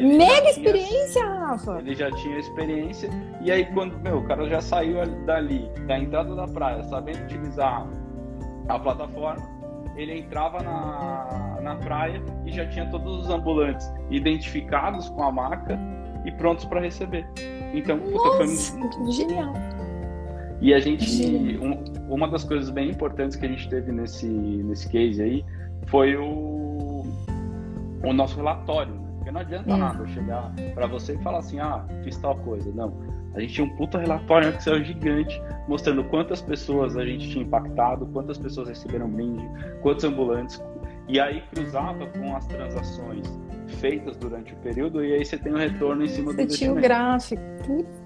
Mega 0.00 0.50
experiência, 0.50 1.24
Rafa! 1.24 1.78
Ele 1.78 1.94
já 1.94 2.10
tinha 2.10 2.38
experiência. 2.38 3.08
E 3.40 3.52
aí, 3.52 3.64
quando 3.66 3.96
meu, 4.00 4.18
o 4.18 4.24
cara 4.24 4.48
já 4.48 4.60
saiu 4.60 5.06
dali, 5.24 5.70
da 5.86 5.96
entrada 5.96 6.34
da 6.34 6.46
praia, 6.48 6.82
sabendo 6.84 7.22
utilizar 7.22 7.86
a 8.68 8.78
plataforma, 8.78 9.46
ele 9.96 10.18
entrava 10.18 10.60
na, 10.60 11.45
na 11.66 11.76
praia 11.76 12.22
e 12.44 12.52
já 12.52 12.66
tinha 12.66 12.86
todos 12.86 13.24
os 13.24 13.30
ambulantes 13.30 13.92
identificados 14.10 15.08
com 15.10 15.24
a 15.24 15.32
marca 15.32 15.78
e 16.24 16.30
prontos 16.32 16.64
para 16.64 16.80
receber. 16.80 17.26
Então, 17.74 17.96
Nossa, 17.98 18.76
puta, 18.78 18.96
foi 18.96 19.12
genial. 19.12 19.52
E 20.60 20.72
a 20.72 20.80
gente, 20.80 21.58
um, 21.58 21.82
uma 22.12 22.28
das 22.28 22.44
coisas 22.44 22.70
bem 22.70 22.90
importantes 22.90 23.36
que 23.36 23.44
a 23.44 23.48
gente 23.48 23.68
teve 23.68 23.92
nesse, 23.92 24.26
nesse 24.26 24.88
case 24.88 25.22
aí 25.22 25.44
foi 25.86 26.16
o, 26.16 27.04
o 28.02 28.12
nosso 28.12 28.36
relatório. 28.36 28.94
Né? 28.94 29.06
Porque 29.16 29.30
não 29.30 29.40
adianta 29.40 29.74
hum. 29.74 29.76
nada 29.76 30.02
eu 30.02 30.06
chegar 30.08 30.52
para 30.74 30.86
você 30.86 31.14
e 31.14 31.18
falar 31.18 31.38
assim, 31.38 31.58
ah, 31.58 31.84
fiz 32.02 32.16
tal 32.16 32.36
coisa. 32.36 32.70
Não. 32.72 32.94
A 33.34 33.40
gente 33.40 33.52
tinha 33.52 33.66
um 33.66 33.76
puta 33.76 33.98
relatório 33.98 34.50
que 34.56 34.62
saiu 34.62 34.82
gigante, 34.82 35.42
mostrando 35.68 36.02
quantas 36.04 36.40
pessoas 36.40 36.96
a 36.96 37.04
gente 37.04 37.28
tinha 37.28 37.44
impactado, 37.44 38.06
quantas 38.06 38.38
pessoas 38.38 38.68
receberam 38.68 39.10
brinde, 39.10 39.46
quantos 39.82 40.04
ambulantes. 40.04 40.62
E 41.08 41.20
aí 41.20 41.42
cruzava 41.52 42.06
com 42.06 42.34
as 42.36 42.46
transações 42.46 43.26
feitas 43.80 44.16
durante 44.16 44.52
o 44.52 44.56
período 44.56 45.04
e 45.04 45.12
aí 45.12 45.24
você 45.24 45.36
tem 45.36 45.52
o 45.52 45.56
um 45.56 45.58
retorno 45.58 46.04
em 46.04 46.08
cima 46.08 46.32
do 46.32 46.36
Você 46.36 46.46
tinha 46.46 46.72
o 46.72 46.76
gráfico. 46.76 47.42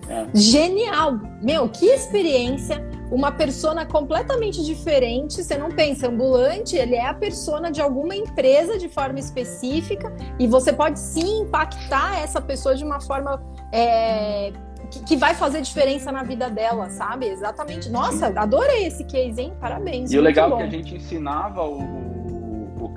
É. 0.09 0.27
Genial! 0.35 1.19
Meu, 1.43 1.69
que 1.69 1.87
experiência! 1.87 2.83
Uma 3.11 3.33
persona 3.33 3.85
completamente 3.85 4.65
diferente. 4.65 5.43
Você 5.43 5.57
não 5.57 5.71
pensa 5.71 6.09
ambulante, 6.09 6.77
ele 6.77 6.95
é 6.95 7.07
a 7.07 7.15
persona 7.15 7.71
de 7.71 7.81
alguma 7.81 8.15
empresa 8.15 8.79
de 8.79 8.89
forma 8.89 9.19
específica 9.19 10.15
e 10.39 10.47
você 10.47 10.73
pode 10.73 10.99
sim 10.99 11.43
impactar 11.43 12.21
essa 12.21 12.41
pessoa 12.41 12.75
de 12.75 12.85
uma 12.85 13.01
forma 13.01 13.43
é, 13.73 14.53
que, 14.91 15.03
que, 15.05 15.17
vai 15.17 15.35
fazer 15.35 15.61
diferença 15.61 16.11
na 16.13 16.23
vida 16.23 16.49
dela, 16.49 16.89
sabe? 16.91 17.27
Exatamente. 17.27 17.89
Nossa, 17.89 18.27
adorei 18.37 18.87
esse 18.87 19.05
case, 19.05 19.41
hein? 19.41 19.53
Parabéns. 19.61 20.13
E 20.13 20.19
o 20.19 20.23
legal 20.23 20.55
é 20.55 20.57
que 20.57 20.63
a 20.63 20.71
gente 20.71 20.97
ensinava 20.97 21.63
o 21.63 22.20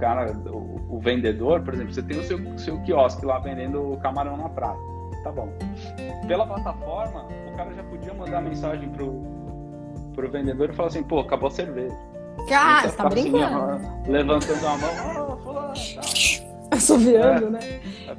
cara, 0.04 0.34
o, 0.48 0.98
o, 0.98 1.00
vendedor, 1.00 1.62
por 1.62 1.74
exemplo, 1.74 1.94
você 1.94 2.04
tem 2.04 2.20
o 2.20 2.24
seu, 2.24 2.58
seu 2.58 2.78
quiosque 2.82 3.26
lá 3.26 3.40
vendendo 3.40 3.98
camarão 4.02 4.36
na 4.36 4.50
praia. 4.50 4.78
Tá 5.24 5.32
bom. 5.32 5.48
Pela 6.28 6.46
plataforma, 6.46 7.26
o 7.48 7.56
cara 7.56 7.74
já 7.74 7.84
podia 7.84 8.14
mandar 8.14 8.42
mensagem 8.42 8.90
pro, 8.90 9.22
pro 10.14 10.30
vendedor 10.30 10.70
e 10.70 10.74
falar 10.74 10.90
assim, 10.90 11.04
pô, 11.04 11.22
acabou 11.22 11.48
a 11.48 11.52
cerveja. 11.52 11.98
Cara, 12.50 12.90
você 12.90 12.98
tá 12.98 13.08
brincando? 13.08 13.62
Assim, 13.72 14.12
levantando 14.12 14.68
a 14.68 14.78
mão, 14.78 15.30
oh, 15.32 15.38
fulano, 15.38 15.74
tá. 15.74 16.02
Assoviando, 16.76 17.48
é, 17.48 17.50
né? 17.52 17.60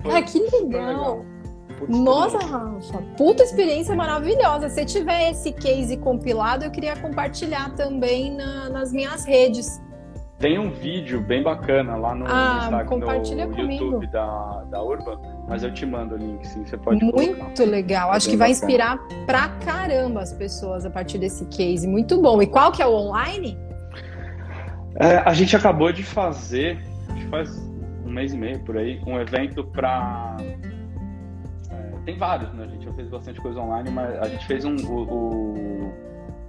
É, 0.06 0.22
que 0.22 0.38
legal. 0.38 0.62
legal. 0.62 1.24
Nossa, 1.86 2.38
Rafa, 2.38 3.02
puta 3.18 3.42
experiência 3.42 3.94
maravilhosa. 3.94 4.70
Se 4.70 4.86
tiver 4.86 5.32
esse 5.32 5.52
case 5.52 5.98
compilado, 5.98 6.64
eu 6.64 6.70
queria 6.70 6.96
compartilhar 6.96 7.74
também 7.74 8.34
na, 8.34 8.70
nas 8.70 8.90
minhas 8.90 9.26
redes. 9.26 9.82
Tem 10.44 10.58
um 10.58 10.68
vídeo 10.68 11.22
bem 11.22 11.42
bacana 11.42 11.96
lá 11.96 12.14
no, 12.14 12.26
ah, 12.28 12.58
Instagram, 12.64 13.56
no 13.64 13.72
YouTube 13.72 14.06
da, 14.08 14.62
da 14.70 14.82
Urban, 14.82 15.18
mas 15.48 15.62
eu 15.62 15.72
te 15.72 15.86
mando 15.86 16.16
o 16.16 16.18
link, 16.18 16.46
sim, 16.46 16.66
você 16.66 16.76
pode 16.76 17.02
Muito 17.02 17.14
colocar. 17.14 17.64
legal, 17.64 18.12
é 18.12 18.16
acho 18.16 18.28
que 18.28 18.36
vai 18.36 18.52
bacana. 18.52 18.70
inspirar 18.70 18.98
pra 19.24 19.48
caramba 19.64 20.20
as 20.20 20.34
pessoas 20.34 20.84
a 20.84 20.90
partir 20.90 21.16
desse 21.16 21.46
case, 21.46 21.88
muito 21.88 22.20
bom. 22.20 22.42
E 22.42 22.46
qual 22.46 22.70
que 22.70 22.82
é 22.82 22.86
o 22.86 22.92
online? 22.92 23.56
É, 24.96 25.16
a 25.24 25.32
gente 25.32 25.56
acabou 25.56 25.90
de 25.90 26.02
fazer, 26.02 26.78
acho 27.08 27.24
que 27.24 27.30
faz 27.30 27.58
um 28.04 28.10
mês 28.10 28.34
e 28.34 28.36
meio 28.36 28.60
por 28.64 28.76
aí, 28.76 29.00
um 29.06 29.18
evento 29.18 29.64
para 29.64 30.36
tem 32.04 32.18
vários, 32.18 32.52
né? 32.52 32.64
A 32.64 32.68
gente 32.68 32.84
já 32.84 32.92
fez 32.92 33.08
bastante 33.08 33.40
coisa 33.40 33.60
online, 33.60 33.90
mas 33.90 34.14
a 34.18 34.28
gente 34.28 34.46
fez 34.46 34.62
um, 34.66 34.76
o, 34.76 35.04
o, 35.04 35.94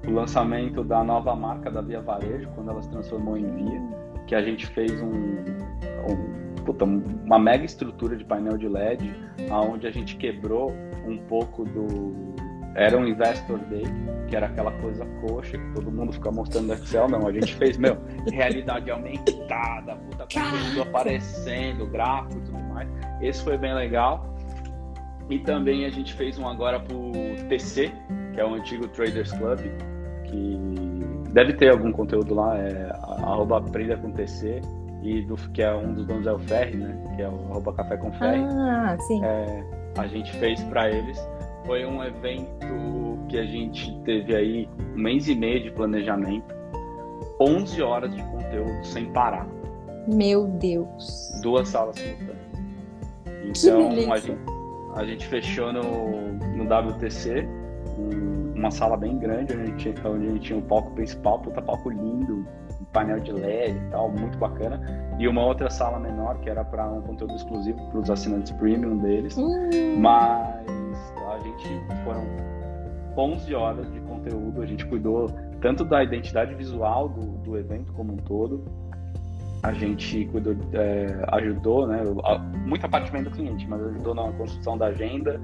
o 0.07 0.11
lançamento 0.11 0.83
da 0.83 1.03
nova 1.03 1.35
marca 1.35 1.69
da 1.71 1.81
Via 1.81 2.01
Varejo, 2.01 2.49
quando 2.55 2.71
ela 2.71 2.81
se 2.81 2.89
transformou 2.89 3.37
em 3.37 3.49
Via, 3.51 3.81
que 4.27 4.35
a 4.35 4.41
gente 4.41 4.67
fez 4.67 5.01
um, 5.01 5.11
um 5.11 6.55
puta, 6.65 6.85
uma 6.85 7.39
mega 7.39 7.63
estrutura 7.63 8.15
de 8.15 8.23
painel 8.23 8.57
de 8.57 8.67
LED, 8.67 9.13
aonde 9.49 9.87
a 9.87 9.91
gente 9.91 10.15
quebrou 10.17 10.71
um 11.05 11.17
pouco 11.17 11.63
do 11.63 12.35
era 12.75 12.97
um 12.97 13.07
Investor 13.07 13.57
Day, 13.69 13.85
que 14.27 14.35
era 14.35 14.47
aquela 14.47 14.71
coisa 14.81 15.05
coxa, 15.21 15.57
que 15.57 15.73
todo 15.73 15.89
mundo 15.89 16.11
fica 16.11 16.29
mostrando 16.29 16.67
no 16.67 16.73
Excel. 16.73 17.07
Não, 17.07 17.25
a 17.25 17.31
gente 17.31 17.55
fez, 17.55 17.77
meu, 17.77 17.97
realidade 18.31 18.91
aumentada, 18.91 19.95
puta, 19.95 20.27
tudo 20.27 20.81
aparecendo, 20.81 21.87
gráfico 21.87 22.37
e 22.37 22.41
tudo 22.41 22.59
mais. 22.59 22.89
Esse 23.21 23.41
foi 23.43 23.57
bem 23.57 23.73
legal. 23.73 24.25
E 25.29 25.39
também 25.39 25.85
a 25.85 25.89
gente 25.89 26.13
fez 26.13 26.37
um 26.37 26.47
agora 26.47 26.79
pro 26.79 27.13
TC, 27.47 27.91
que 28.33 28.41
é 28.41 28.45
o 28.45 28.53
antigo 28.53 28.87
Traders 28.89 29.31
Club, 29.31 29.61
que 30.27 30.59
deve 31.31 31.53
ter 31.53 31.71
algum 31.71 31.91
conteúdo 31.91 32.33
lá, 32.33 32.57
é 32.57 32.91
arroba 33.01 33.57
aprenda 33.57 33.97
TC, 33.97 34.61
e 35.01 35.21
do, 35.21 35.35
que 35.35 35.61
é 35.61 35.73
um 35.73 35.93
dos 35.93 36.05
donos 36.05 36.25
é 36.25 36.33
o 36.33 36.39
Ferri, 36.39 36.77
né? 36.77 36.97
Que 37.15 37.21
é 37.21 37.29
o 37.29 37.51
arroba 37.51 37.73
café 37.73 37.97
com 37.97 38.11
Ferri. 38.13 38.43
Ah, 38.43 38.97
sim. 38.99 39.23
É, 39.23 39.63
a 39.97 40.07
gente 40.07 40.31
fez 40.37 40.61
para 40.63 40.89
eles. 40.89 41.19
Foi 41.65 41.85
um 41.85 42.03
evento 42.03 43.19
que 43.29 43.37
a 43.37 43.45
gente 43.45 43.97
teve 44.03 44.35
aí 44.35 44.69
um 44.95 44.99
mês 44.99 45.27
e 45.27 45.35
meio 45.35 45.63
de 45.63 45.71
planejamento, 45.71 46.55
11 47.39 47.81
horas 47.81 48.15
de 48.15 48.23
conteúdo 48.23 48.85
sem 48.85 49.05
parar. 49.11 49.47
Meu 50.07 50.47
Deus. 50.47 51.31
Duas 51.41 51.67
salas 51.69 51.95
simultâneas. 51.97 52.45
Então, 53.43 54.11
a 54.11 54.17
gente, 54.17 54.39
a 54.95 55.05
gente 55.05 55.27
fechou 55.27 55.71
no, 55.71 56.33
no 56.55 56.63
WTC, 56.63 57.47
um, 57.97 58.34
uma 58.65 58.71
sala 58.71 58.97
bem 58.97 59.17
grande, 59.19 59.53
onde 59.53 59.61
a, 59.61 59.65
gente, 59.65 59.93
onde 60.07 60.27
a 60.27 60.29
gente 60.31 60.39
tinha 60.39 60.57
um 60.57 60.61
palco 60.61 60.91
principal, 60.91 61.39
puta 61.39 61.61
palco 61.61 61.89
lindo, 61.89 62.47
um 62.81 62.85
painel 62.85 63.19
de 63.19 63.31
LED 63.31 63.77
e 63.77 63.89
tal, 63.91 64.09
muito 64.09 64.37
bacana. 64.39 64.81
E 65.19 65.27
uma 65.27 65.45
outra 65.45 65.69
sala 65.69 65.99
menor, 65.99 66.39
que 66.39 66.49
era 66.49 66.65
para 66.65 66.87
um 66.91 67.01
conteúdo 67.01 67.35
exclusivo 67.35 67.79
para 67.89 67.99
os 67.99 68.09
assinantes 68.09 68.51
premium 68.53 68.97
deles. 68.97 69.37
Hum. 69.37 69.69
Mas 69.99 70.65
a 71.29 71.39
gente 71.43 71.79
foram 72.03 72.25
11 73.15 73.53
horas 73.53 73.93
de 73.93 73.99
conteúdo, 74.01 74.61
a 74.61 74.65
gente 74.65 74.85
cuidou 74.87 75.29
tanto 75.61 75.85
da 75.85 76.03
identidade 76.03 76.53
visual 76.55 77.07
do, 77.07 77.21
do 77.43 77.57
evento 77.57 77.93
como 77.93 78.13
um 78.13 78.17
todo, 78.17 78.65
a 79.61 79.73
gente 79.73 80.25
cuidou, 80.25 80.55
é, 80.73 81.23
ajudou, 81.33 81.87
né? 81.87 82.01
Muita 82.65 82.89
parte 82.89 83.11
vem 83.11 83.23
do 83.23 83.31
cliente, 83.31 83.67
mas 83.67 83.81
ajudou 83.81 84.15
na 84.15 84.31
construção 84.33 84.77
da 84.77 84.87
agenda, 84.87 85.39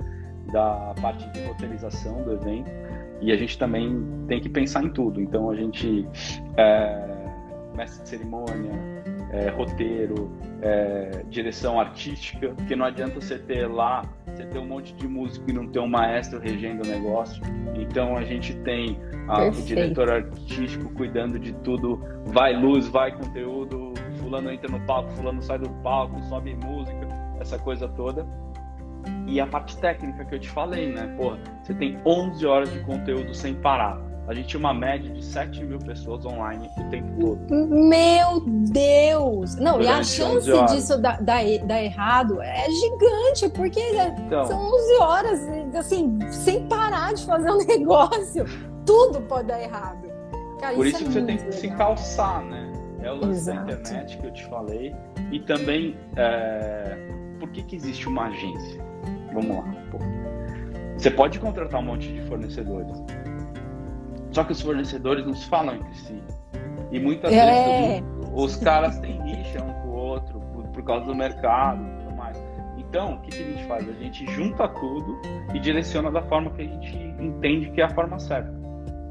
da 0.51 0.93
parte 1.01 1.29
de 1.31 1.43
roteirização 1.45 2.23
do 2.23 2.33
evento. 2.33 2.69
E 3.21 3.31
a 3.31 3.37
gente 3.37 3.57
também 3.57 4.03
tem 4.27 4.39
que 4.39 4.49
pensar 4.49 4.83
em 4.83 4.89
tudo. 4.89 5.21
Então 5.21 5.49
a 5.49 5.55
gente 5.55 6.07
é, 6.57 7.07
mestre 7.75 8.03
de 8.03 8.09
cerimônia, 8.09 8.71
é, 9.31 9.49
roteiro, 9.49 10.29
é, 10.61 11.23
direção 11.29 11.79
artística, 11.79 12.49
porque 12.49 12.75
não 12.75 12.85
adianta 12.85 13.19
você 13.19 13.37
ter 13.37 13.67
lá, 13.67 14.03
você 14.25 14.45
ter 14.45 14.59
um 14.59 14.65
monte 14.65 14.93
de 14.95 15.07
músico 15.07 15.49
e 15.49 15.53
não 15.53 15.67
ter 15.67 15.79
um 15.79 15.87
maestro 15.87 16.39
regendo 16.39 16.83
o 16.83 16.87
negócio. 16.87 17.41
Então 17.75 18.17
a 18.17 18.23
gente 18.23 18.53
tem 18.59 18.99
a, 19.27 19.45
o 19.45 19.51
diretor 19.51 20.11
artístico 20.11 20.91
cuidando 20.93 21.39
de 21.39 21.53
tudo, 21.53 22.01
vai 22.25 22.53
luz, 22.53 22.87
vai 22.87 23.11
conteúdo, 23.11 23.93
fulano 24.17 24.51
entra 24.51 24.69
no 24.69 24.79
palco, 24.85 25.11
fulano 25.11 25.41
sai 25.41 25.59
do 25.59 25.69
palco, 25.81 26.21
sobe 26.23 26.53
música, 26.55 27.07
essa 27.39 27.57
coisa 27.57 27.87
toda. 27.87 28.25
E 29.27 29.39
a 29.39 29.47
parte 29.47 29.77
técnica 29.77 30.25
que 30.25 30.35
eu 30.35 30.39
te 30.39 30.49
falei, 30.49 30.91
né? 30.91 31.13
Porra, 31.17 31.39
você 31.63 31.73
tem 31.73 31.97
11 32.05 32.45
horas 32.45 32.71
de 32.71 32.79
conteúdo 32.81 33.33
sem 33.33 33.55
parar. 33.55 33.99
A 34.27 34.33
gente 34.33 34.47
tinha 34.47 34.59
uma 34.59 34.73
média 34.73 35.09
de 35.09 35.23
7 35.23 35.63
mil 35.63 35.79
pessoas 35.79 36.25
online 36.25 36.69
o 36.77 36.89
tempo 36.89 37.11
todo. 37.19 37.39
Meu 37.49 38.39
Deus! 38.71 39.55
Não, 39.55 39.79
Durante 39.79 39.87
e 39.87 39.89
a 39.89 40.03
chance 40.03 40.65
disso 40.73 41.01
dar, 41.01 41.21
dar, 41.21 41.43
dar, 41.65 41.83
errado 41.83 42.41
é 42.41 42.65
gigante, 42.69 43.49
porque 43.49 43.81
então, 44.25 44.45
são 44.45 44.57
11 44.57 44.97
horas, 44.99 45.39
assim, 45.75 46.19
sem 46.29 46.67
parar 46.67 47.13
de 47.13 47.25
fazer 47.25 47.51
um 47.51 47.57
negócio. 47.65 48.45
Tudo 48.85 49.21
pode 49.21 49.47
dar 49.47 49.61
errado. 49.61 50.09
Cara, 50.59 50.75
por 50.75 50.85
isso, 50.85 50.97
isso 50.97 51.03
é 51.03 51.07
que 51.07 51.13
você 51.13 51.21
tem 51.23 51.37
que 51.37 51.43
legal. 51.43 51.59
se 51.59 51.69
calçar, 51.71 52.43
né? 52.45 52.71
É 53.01 53.11
o 53.11 53.15
lance 53.15 53.47
da 53.47 53.55
internet 53.55 54.17
que 54.17 54.27
eu 54.27 54.31
te 54.31 54.45
falei. 54.45 54.95
E 55.31 55.39
também, 55.39 55.97
é... 56.15 56.95
por 57.39 57.49
que, 57.49 57.63
que 57.63 57.75
existe 57.75 58.07
uma 58.07 58.27
agência? 58.27 58.90
Vamos 59.33 59.57
lá. 59.57 59.63
Pô. 59.89 59.97
Você 60.97 61.09
pode 61.09 61.39
contratar 61.39 61.79
um 61.79 61.85
monte 61.85 62.11
de 62.11 62.21
fornecedores. 62.21 63.03
Só 64.31 64.43
que 64.43 64.51
os 64.51 64.61
fornecedores 64.61 65.25
não 65.25 65.33
se 65.33 65.47
falam 65.47 65.75
entre 65.75 65.95
si. 65.95 66.23
E 66.91 66.99
muitas 66.99 67.31
é. 67.31 67.45
vezes 67.45 68.03
os, 68.33 68.55
os, 68.55 68.63
caras 68.63 68.99
têm 68.99 69.21
rixa 69.23 69.63
um 69.63 69.73
com 69.81 69.87
o 69.87 69.93
outro 69.93 70.39
por, 70.39 70.67
por 70.67 70.83
causa 70.83 71.05
do 71.05 71.15
mercado 71.15 71.83
e 71.83 72.03
tudo 72.03 72.15
mais. 72.15 72.37
Então, 72.77 73.15
o 73.15 73.21
que, 73.21 73.31
que 73.31 73.43
a 73.43 73.45
gente 73.45 73.65
faz? 73.65 73.89
A 73.89 73.93
gente 73.93 74.25
junta 74.31 74.67
tudo 74.67 75.21
e 75.53 75.59
direciona 75.59 76.11
da 76.11 76.21
forma 76.23 76.51
que 76.51 76.61
a 76.61 76.65
gente 76.65 76.97
entende 77.19 77.71
que 77.71 77.81
é 77.81 77.85
a 77.85 77.89
forma 77.89 78.19
certa. 78.19 78.53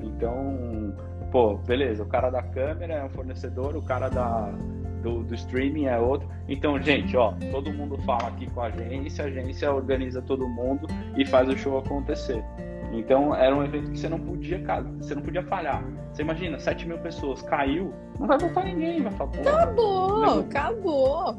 Então, 0.02 0.94
pô, 1.30 1.56
beleza, 1.56 2.02
o 2.02 2.06
cara 2.06 2.30
da 2.30 2.42
câmera 2.42 2.94
é 2.94 3.04
um 3.04 3.11
fornecedor, 3.11 3.76
o 3.76 3.83
cara 3.83 4.09
da, 4.09 4.52
do, 5.01 5.23
do, 5.23 5.35
streaming 5.35 5.87
é 5.87 5.99
outro. 5.99 6.29
Então, 6.49 6.81
gente, 6.81 7.17
ó, 7.17 7.33
todo 7.51 7.73
mundo 7.73 7.99
fala 7.99 8.29
aqui 8.29 8.49
com 8.51 8.61
a 8.61 8.67
agência, 8.67 9.25
a 9.25 9.29
agência 9.29 9.73
organiza 9.73 10.23
todo 10.23 10.49
mundo 10.49 10.87
e 11.17 11.27
faz 11.27 11.49
o 11.49 11.57
show 11.57 11.79
acontecer. 11.79 12.45
Então, 12.93 13.35
era 13.35 13.55
um 13.55 13.63
evento 13.63 13.91
que 13.91 13.99
você 13.99 14.09
não 14.09 14.19
podia, 14.19 14.61
você 14.99 15.15
não 15.15 15.23
podia 15.23 15.43
falhar. 15.45 15.83
Você 16.13 16.23
imagina, 16.23 16.59
7 16.59 16.87
mil 16.89 16.99
pessoas, 16.99 17.41
caiu, 17.43 17.93
não 18.19 18.27
vai 18.27 18.39
voltar 18.39 18.65
ninguém, 18.65 19.03
vai 19.03 19.13
falar, 19.13 19.31
Acabou, 19.41 20.41
acabou. 20.41 21.37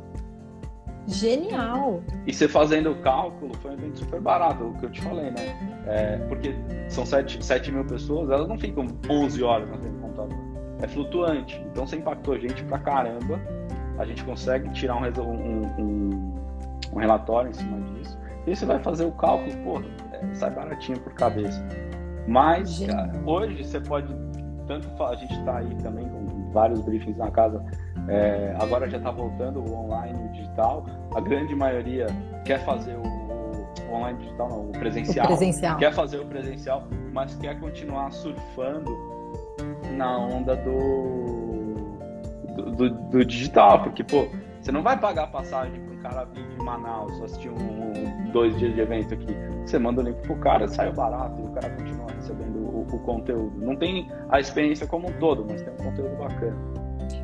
Genial! 1.08 2.02
E 2.26 2.34
você 2.34 2.47
fazendo 2.47 2.91
o 2.91 2.95
cálculo, 3.02 3.54
foi 3.58 3.71
um 3.71 3.74
evento 3.74 4.00
super 4.00 4.21
barato, 4.21 4.63
o 4.63 4.74
que 4.78 4.86
eu 4.86 4.91
te 4.91 5.02
falei, 5.02 5.32
né? 5.32 5.84
É, 5.88 6.17
porque 6.30 6.56
são 6.88 7.06
7, 7.06 7.43
7 7.43 7.71
mil 7.71 7.84
pessoas, 7.84 8.30
elas 8.30 8.47
não 8.47 8.58
ficam 8.58 8.86
11 9.10 9.43
horas 9.43 9.69
na 9.69 9.78
frente 9.78 9.93
do 9.93 10.00
computador. 10.00 10.50
É 10.81 10.87
flutuante. 10.87 11.63
Então 11.71 11.85
você 11.85 11.97
impactou 11.97 12.33
a 12.33 12.37
gente 12.37 12.63
pra 12.63 12.79
caramba. 12.79 13.39
A 13.97 14.05
gente 14.05 14.23
consegue 14.23 14.69
tirar 14.69 14.95
um, 14.95 15.05
um, 15.21 15.65
um, 15.79 16.35
um 16.93 16.97
relatório 16.97 17.49
em 17.49 17.53
cima 17.53 17.79
disso. 17.81 18.17
E 18.47 18.55
você 18.55 18.65
vai 18.65 18.79
fazer 18.79 19.05
o 19.05 19.11
cálculo, 19.11 19.51
pô, 19.63 19.81
é, 20.13 20.33
sai 20.33 20.49
baratinho 20.49 20.99
por 20.99 21.13
cabeça. 21.13 21.63
Mas, 22.27 22.79
cara, 22.79 23.11
hoje 23.25 23.63
você 23.63 23.79
pode. 23.79 24.13
Tanto 24.67 25.03
a 25.03 25.15
gente 25.15 25.33
está 25.33 25.57
aí 25.57 25.75
também 25.83 26.07
com 26.07 26.51
vários 26.51 26.81
briefings 26.81 27.17
na 27.17 27.29
casa 27.29 27.63
é, 28.07 28.55
agora 28.59 28.89
já 28.89 28.97
está 28.97 29.11
voltando 29.11 29.59
o 29.59 29.73
online 29.73 30.19
e 30.19 30.25
o 30.25 30.31
digital. 30.31 30.85
A 31.15 31.21
grande 31.21 31.55
maioria 31.55 32.07
quer 32.45 32.63
fazer 32.65 32.95
o, 32.95 33.03
o 33.03 33.93
online 33.93 34.19
digital, 34.19 34.49
não, 34.49 34.69
o 34.69 34.71
presencial, 34.71 35.25
o 35.25 35.29
presencial. 35.29 35.77
Quer 35.77 35.93
fazer 35.93 36.17
o 36.17 36.25
presencial, 36.25 36.83
mas 37.13 37.35
quer 37.35 37.59
continuar 37.59 38.11
surfando 38.11 39.20
na 39.91 40.17
onda 40.17 40.56
do, 40.56 41.75
do, 42.56 42.71
do, 42.71 42.89
do 42.89 43.25
digital, 43.25 43.84
porque, 43.84 44.04
pô, 44.04 44.27
Você 44.62 44.71
não 44.71 44.84
vai 44.84 44.97
pagar 44.97 45.27
passagem 45.32 45.82
para 45.82 45.93
um 45.93 45.99
cara 46.01 46.25
vir 46.25 46.47
de 46.47 46.58
Manaus 46.63 47.19
assistir 47.23 47.49
um, 47.49 47.56
um, 47.56 48.32
dois 48.32 48.56
dias 48.60 48.75
de 48.75 48.82
evento 48.82 49.13
aqui. 49.15 49.36
Você 49.65 49.80
manda 49.80 50.01
o 50.01 50.04
link 50.04 50.21
pro 50.21 50.36
cara, 50.36 50.67
sai 50.67 50.91
barato 50.91 51.41
e 51.41 51.45
o 51.45 51.49
cara 51.49 51.69
continua 51.71 52.06
recebendo 52.15 52.58
o, 52.58 52.88
o 52.91 52.99
conteúdo. 52.99 53.60
Não 53.60 53.75
tem 53.75 54.12
a 54.30 54.39
experiência 54.39 54.86
como 54.86 55.10
um 55.10 55.13
todo, 55.13 55.45
mas 55.49 55.63
tem 55.63 55.73
um 55.73 55.77
conteúdo 55.77 56.15
bacana. 56.15 56.56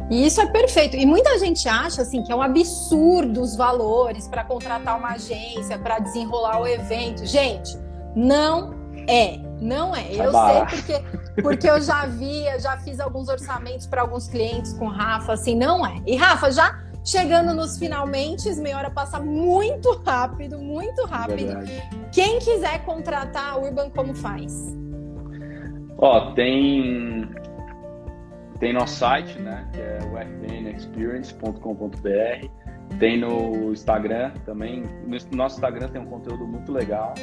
E 0.09 0.25
isso 0.25 0.41
é 0.41 0.47
perfeito. 0.47 0.97
E 0.97 1.05
muita 1.05 1.37
gente 1.37 1.69
acha 1.69 2.01
assim 2.01 2.23
que 2.23 2.31
é 2.31 2.35
um 2.35 2.41
absurdo 2.41 3.41
os 3.41 3.55
valores 3.55 4.27
para 4.27 4.43
contratar 4.43 4.97
uma 4.97 5.09
agência, 5.09 5.77
para 5.77 5.99
desenrolar 5.99 6.59
o 6.59 6.67
evento. 6.67 7.23
Gente, 7.25 7.77
não 8.15 8.73
é. 9.07 9.46
Não 9.61 9.95
é. 9.95 10.13
Eu 10.13 10.31
sei 10.31 10.65
porque, 10.69 11.41
porque 11.41 11.69
eu 11.69 11.81
já 11.81 12.05
vi, 12.05 12.45
eu 12.47 12.59
já 12.59 12.77
fiz 12.77 12.99
alguns 12.99 13.27
orçamentos 13.27 13.87
para 13.87 14.01
alguns 14.01 14.27
clientes 14.27 14.73
com 14.73 14.87
Rafa, 14.87 15.33
assim, 15.33 15.55
não 15.55 15.85
é. 15.85 16.01
E 16.05 16.15
Rafa, 16.15 16.51
já 16.51 16.79
chegando 17.03 17.53
nos 17.53 17.77
finalmente, 17.77 18.53
meia 18.55 18.77
hora 18.77 18.89
passa 18.89 19.19
muito 19.19 20.01
rápido, 20.05 20.59
muito 20.59 21.05
rápido. 21.05 21.47
Verdade. 21.47 21.83
Quem 22.11 22.39
quiser 22.39 22.83
contratar 22.85 23.53
a 23.53 23.57
Urban, 23.57 23.89
como 23.89 24.13
faz? 24.13 24.75
Ó, 25.97 26.31
tem 26.33 27.29
tem 28.59 28.73
nosso 28.73 28.95
site, 28.95 29.39
né, 29.39 29.67
que 29.71 29.79
é 29.79 29.99
o. 30.03 30.17
Tem 32.99 33.19
no 33.19 33.71
Instagram 33.71 34.31
também. 34.45 34.83
No 35.05 35.37
nosso 35.37 35.55
Instagram 35.55 35.87
tem 35.89 36.01
um 36.01 36.05
conteúdo 36.05 36.47
muito 36.47 36.71
legal. 36.71 37.13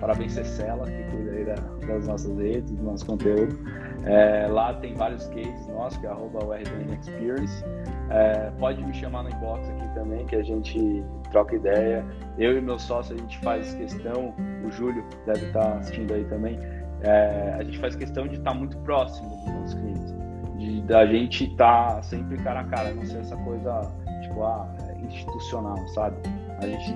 Parabéns, 0.00 0.32
Cecela, 0.32 0.84
que 0.84 1.02
cuida 1.10 1.32
aí 1.32 1.44
das 1.86 2.06
nossas 2.06 2.36
redes, 2.38 2.70
do 2.70 2.82
nosso 2.82 3.04
conteúdo. 3.04 3.58
É, 4.04 4.46
lá 4.46 4.74
tem 4.74 4.94
vários 4.94 5.26
cases 5.28 5.66
nossos, 5.68 5.98
que 5.98 6.06
é 6.06 6.10
arroba 6.10 6.60
Experience. 6.60 7.64
É, 8.10 8.50
pode 8.58 8.84
me 8.84 8.92
chamar 8.94 9.24
no 9.24 9.30
inbox 9.30 9.68
aqui 9.70 9.94
também, 9.94 10.24
que 10.26 10.36
a 10.36 10.42
gente 10.42 11.04
troca 11.30 11.56
ideia. 11.56 12.04
Eu 12.38 12.56
e 12.56 12.60
meu 12.60 12.78
sócio, 12.78 13.14
a 13.14 13.18
gente 13.18 13.38
faz 13.38 13.74
questão, 13.74 14.34
o 14.64 14.70
Júlio 14.70 15.04
deve 15.26 15.46
estar 15.46 15.78
assistindo 15.78 16.14
aí 16.14 16.24
também, 16.24 16.58
é, 17.02 17.56
a 17.58 17.64
gente 17.64 17.78
faz 17.78 17.96
questão 17.96 18.26
de 18.26 18.36
estar 18.36 18.54
muito 18.54 18.76
próximo 18.78 19.30
dos 19.30 19.46
nossos 19.46 19.74
clientes. 19.74 20.14
De, 20.58 20.82
da 20.82 21.04
gente 21.06 21.44
estar 21.44 22.02
sempre 22.04 22.36
cara 22.38 22.60
a 22.60 22.64
cara, 22.64 22.94
não 22.94 23.04
ser 23.04 23.18
essa 23.18 23.36
coisa, 23.38 23.80
tipo, 24.22 24.42
ah, 24.42 24.73
institucional, 25.06 25.76
sabe? 25.88 26.16
A 26.60 26.66
gente, 26.66 26.94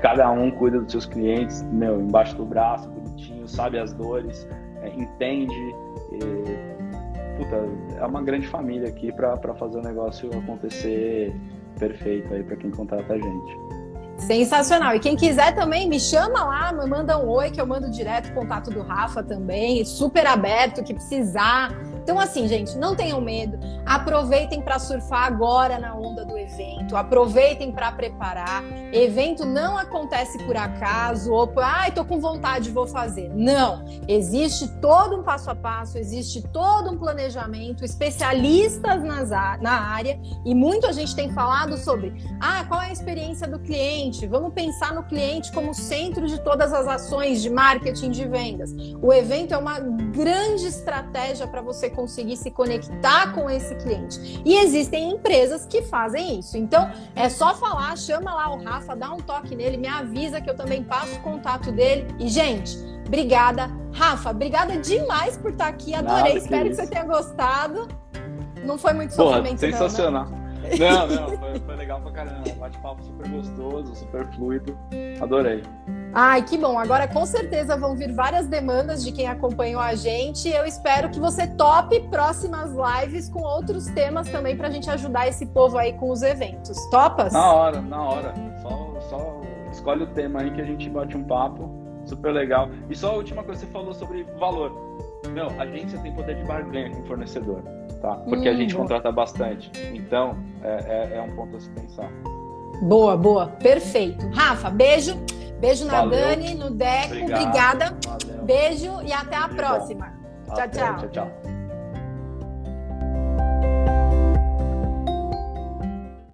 cada 0.00 0.30
um 0.30 0.50
cuida 0.50 0.80
dos 0.80 0.92
seus 0.92 1.06
clientes, 1.06 1.62
meu, 1.72 2.00
embaixo 2.00 2.36
do 2.36 2.44
braço, 2.44 2.88
bonitinho, 2.88 3.48
sabe 3.48 3.78
as 3.78 3.92
dores, 3.92 4.48
é, 4.82 4.88
entende. 4.88 5.74
E, 6.12 7.38
puta, 7.38 7.68
é 7.98 8.06
uma 8.06 8.22
grande 8.22 8.46
família 8.46 8.88
aqui 8.88 9.12
para 9.12 9.54
fazer 9.54 9.78
o 9.78 9.82
negócio 9.82 10.30
acontecer 10.38 11.34
perfeito 11.78 12.32
aí 12.34 12.42
para 12.42 12.56
quem 12.56 12.70
contrata 12.70 13.14
a 13.14 13.18
gente. 13.18 13.70
Sensacional. 14.20 14.94
E 14.94 15.00
quem 15.00 15.16
quiser 15.16 15.54
também, 15.54 15.88
me 15.88 15.98
chama 15.98 16.44
lá, 16.44 16.72
me 16.72 16.86
manda 16.86 17.18
um 17.18 17.28
oi, 17.28 17.50
que 17.50 17.60
eu 17.60 17.66
mando 17.66 17.90
direto 17.90 18.30
o 18.30 18.34
contato 18.34 18.70
do 18.70 18.82
Rafa 18.82 19.22
também. 19.22 19.82
Super 19.84 20.26
aberto, 20.26 20.84
que 20.84 20.92
precisar. 20.92 21.72
Então, 22.02 22.18
assim, 22.18 22.46
gente, 22.46 22.76
não 22.76 22.94
tenham 22.94 23.20
medo. 23.20 23.58
Aproveitem 23.86 24.60
para 24.60 24.78
surfar 24.78 25.24
agora 25.24 25.78
na 25.78 25.94
onda 25.94 26.24
do 26.24 26.38
evento. 26.38 26.96
Aproveitem 26.96 27.72
para 27.72 27.90
preparar. 27.92 28.62
Evento 28.92 29.44
não 29.44 29.76
acontece 29.76 30.38
por 30.44 30.56
acaso 30.56 31.32
ou 31.32 31.46
por, 31.48 31.62
ai, 31.62 31.90
tô 31.90 32.04
com 32.04 32.20
vontade, 32.20 32.70
vou 32.70 32.86
fazer. 32.86 33.30
Não. 33.34 33.84
Existe 34.06 34.68
todo 34.80 35.16
um 35.16 35.22
passo 35.22 35.50
a 35.50 35.54
passo, 35.54 35.98
existe 35.98 36.42
todo 36.48 36.90
um 36.90 36.98
planejamento, 36.98 37.84
especialistas 37.84 39.02
nas, 39.02 39.30
na 39.30 39.80
área 39.80 40.20
e 40.44 40.54
muito 40.54 40.86
a 40.86 40.92
gente 40.92 41.14
tem 41.14 41.32
falado 41.32 41.76
sobre, 41.76 42.14
ah, 42.40 42.64
qual 42.68 42.80
é 42.80 42.86
a 42.86 42.92
experiência 42.92 43.46
do 43.48 43.58
cliente? 43.58 44.26
Vamos 44.26 44.52
pensar 44.52 44.94
no 44.94 45.04
cliente 45.04 45.52
como 45.52 45.74
centro 45.74 46.26
de 46.26 46.40
todas 46.40 46.72
as 46.72 46.86
ações 46.86 47.42
de 47.42 47.50
marketing 47.50 48.10
de 48.10 48.26
vendas. 48.26 48.70
O 49.00 49.12
evento 49.12 49.54
é 49.54 49.58
uma 49.58 49.78
grande 49.80 50.66
estratégia 50.66 51.46
para 51.46 51.60
você 51.60 51.90
conseguir 51.90 52.36
se 52.36 52.50
conectar 52.50 53.32
com 53.32 53.48
esse 53.48 53.59
cliente. 53.76 54.40
E 54.44 54.56
existem 54.56 55.10
empresas 55.10 55.66
que 55.66 55.82
fazem 55.82 56.38
isso. 56.38 56.56
Então, 56.56 56.90
é 57.14 57.28
só 57.28 57.54
falar, 57.54 57.96
chama 57.96 58.34
lá 58.34 58.54
o 58.54 58.62
Rafa, 58.62 58.94
dá 58.96 59.12
um 59.12 59.18
toque 59.18 59.54
nele, 59.54 59.76
me 59.76 59.88
avisa 59.88 60.40
que 60.40 60.48
eu 60.48 60.56
também 60.56 60.82
passo 60.82 61.16
o 61.16 61.20
contato 61.20 61.70
dele. 61.72 62.06
E, 62.18 62.28
gente, 62.28 62.76
obrigada. 63.06 63.70
Rafa, 63.92 64.30
obrigada 64.30 64.76
demais 64.78 65.36
por 65.36 65.50
estar 65.50 65.68
aqui. 65.68 65.94
Adorei, 65.94 66.34
Nada, 66.34 66.38
espero 66.38 66.64
que, 66.64 66.70
que, 66.70 66.76
você 66.76 66.86
tenha 66.86 67.04
gostado. 67.04 67.88
Não 68.64 68.78
foi 68.78 68.92
muito 68.92 69.14
Porra, 69.16 69.36
sofrimento, 69.36 69.60
sensacional. 69.60 70.26
Não, 70.26 70.38
né? 70.38 70.76
Não, 70.78 71.06
não, 71.06 71.38
foi, 71.38 71.60
foi 71.60 71.76
legal 71.76 72.00
pra 72.00 72.12
caramba. 72.12 72.50
Bate-papo 72.58 73.02
super 73.02 73.28
gostoso, 73.28 73.94
super 73.94 74.26
fluido. 74.32 74.78
Adorei. 75.20 75.62
Ai, 76.12 76.42
que 76.42 76.58
bom. 76.58 76.78
Agora 76.78 77.06
com 77.06 77.24
certeza 77.24 77.76
vão 77.76 77.94
vir 77.94 78.12
várias 78.12 78.46
demandas 78.46 79.04
de 79.04 79.12
quem 79.12 79.28
acompanhou 79.28 79.80
a 79.80 79.94
gente. 79.94 80.48
Eu 80.48 80.66
espero 80.66 81.08
que 81.08 81.20
você 81.20 81.46
tope 81.46 82.00
próximas 82.08 82.72
lives 82.72 83.28
com 83.28 83.42
outros 83.42 83.86
temas 83.86 84.28
também 84.28 84.56
para 84.56 84.68
a 84.68 84.70
gente 84.70 84.90
ajudar 84.90 85.28
esse 85.28 85.46
povo 85.46 85.78
aí 85.78 85.92
com 85.92 86.10
os 86.10 86.22
eventos. 86.22 86.78
Topas? 86.90 87.32
Na 87.32 87.52
hora, 87.52 87.80
na 87.80 88.02
hora. 88.02 88.34
Só, 88.60 89.00
só 89.08 89.40
escolhe 89.70 90.02
o 90.02 90.06
tema 90.08 90.42
aí 90.42 90.50
que 90.50 90.60
a 90.60 90.64
gente 90.64 90.88
bate 90.90 91.16
um 91.16 91.24
papo. 91.24 91.70
Super 92.04 92.32
legal. 92.32 92.68
E 92.88 92.96
só 92.96 93.10
a 93.10 93.14
última 93.14 93.44
coisa 93.44 93.60
que 93.60 93.66
você 93.66 93.72
falou 93.72 93.94
sobre 93.94 94.24
valor. 94.38 94.72
Meu, 95.32 95.48
a 95.58 95.62
agência 95.62 95.98
tem 96.00 96.12
poder 96.12 96.36
de 96.36 96.44
barganha 96.44 96.90
com 96.90 97.02
o 97.02 97.06
fornecedor, 97.06 97.62
tá? 98.00 98.14
Porque 98.16 98.48
hum, 98.48 98.52
a 98.52 98.56
gente 98.56 98.74
boa. 98.74 98.82
contrata 98.82 99.12
bastante. 99.12 99.70
Então, 99.94 100.36
é, 100.62 101.12
é, 101.12 101.16
é 101.18 101.22
um 101.22 101.36
ponto 101.36 101.56
a 101.56 101.60
se 101.60 101.70
pensar. 101.70 102.10
Boa, 102.82 103.16
boa. 103.16 103.46
Perfeito. 103.46 104.26
Rafa, 104.30 104.70
beijo. 104.70 105.14
Beijo 105.60 105.84
na 105.84 106.00
Valeu. 106.00 106.18
Dani, 106.18 106.54
no 106.54 106.70
Deco. 106.70 107.06
Obrigado. 107.06 107.42
Obrigada. 107.42 107.96
Valeu. 108.06 108.44
Beijo 108.44 109.02
e 109.02 109.12
até 109.12 109.36
a 109.36 109.48
próxima. 109.48 110.12
Tchau, 110.46 110.68
tchau. 110.68 110.96
Tchau, 110.96 111.08
tchau. 111.10 111.49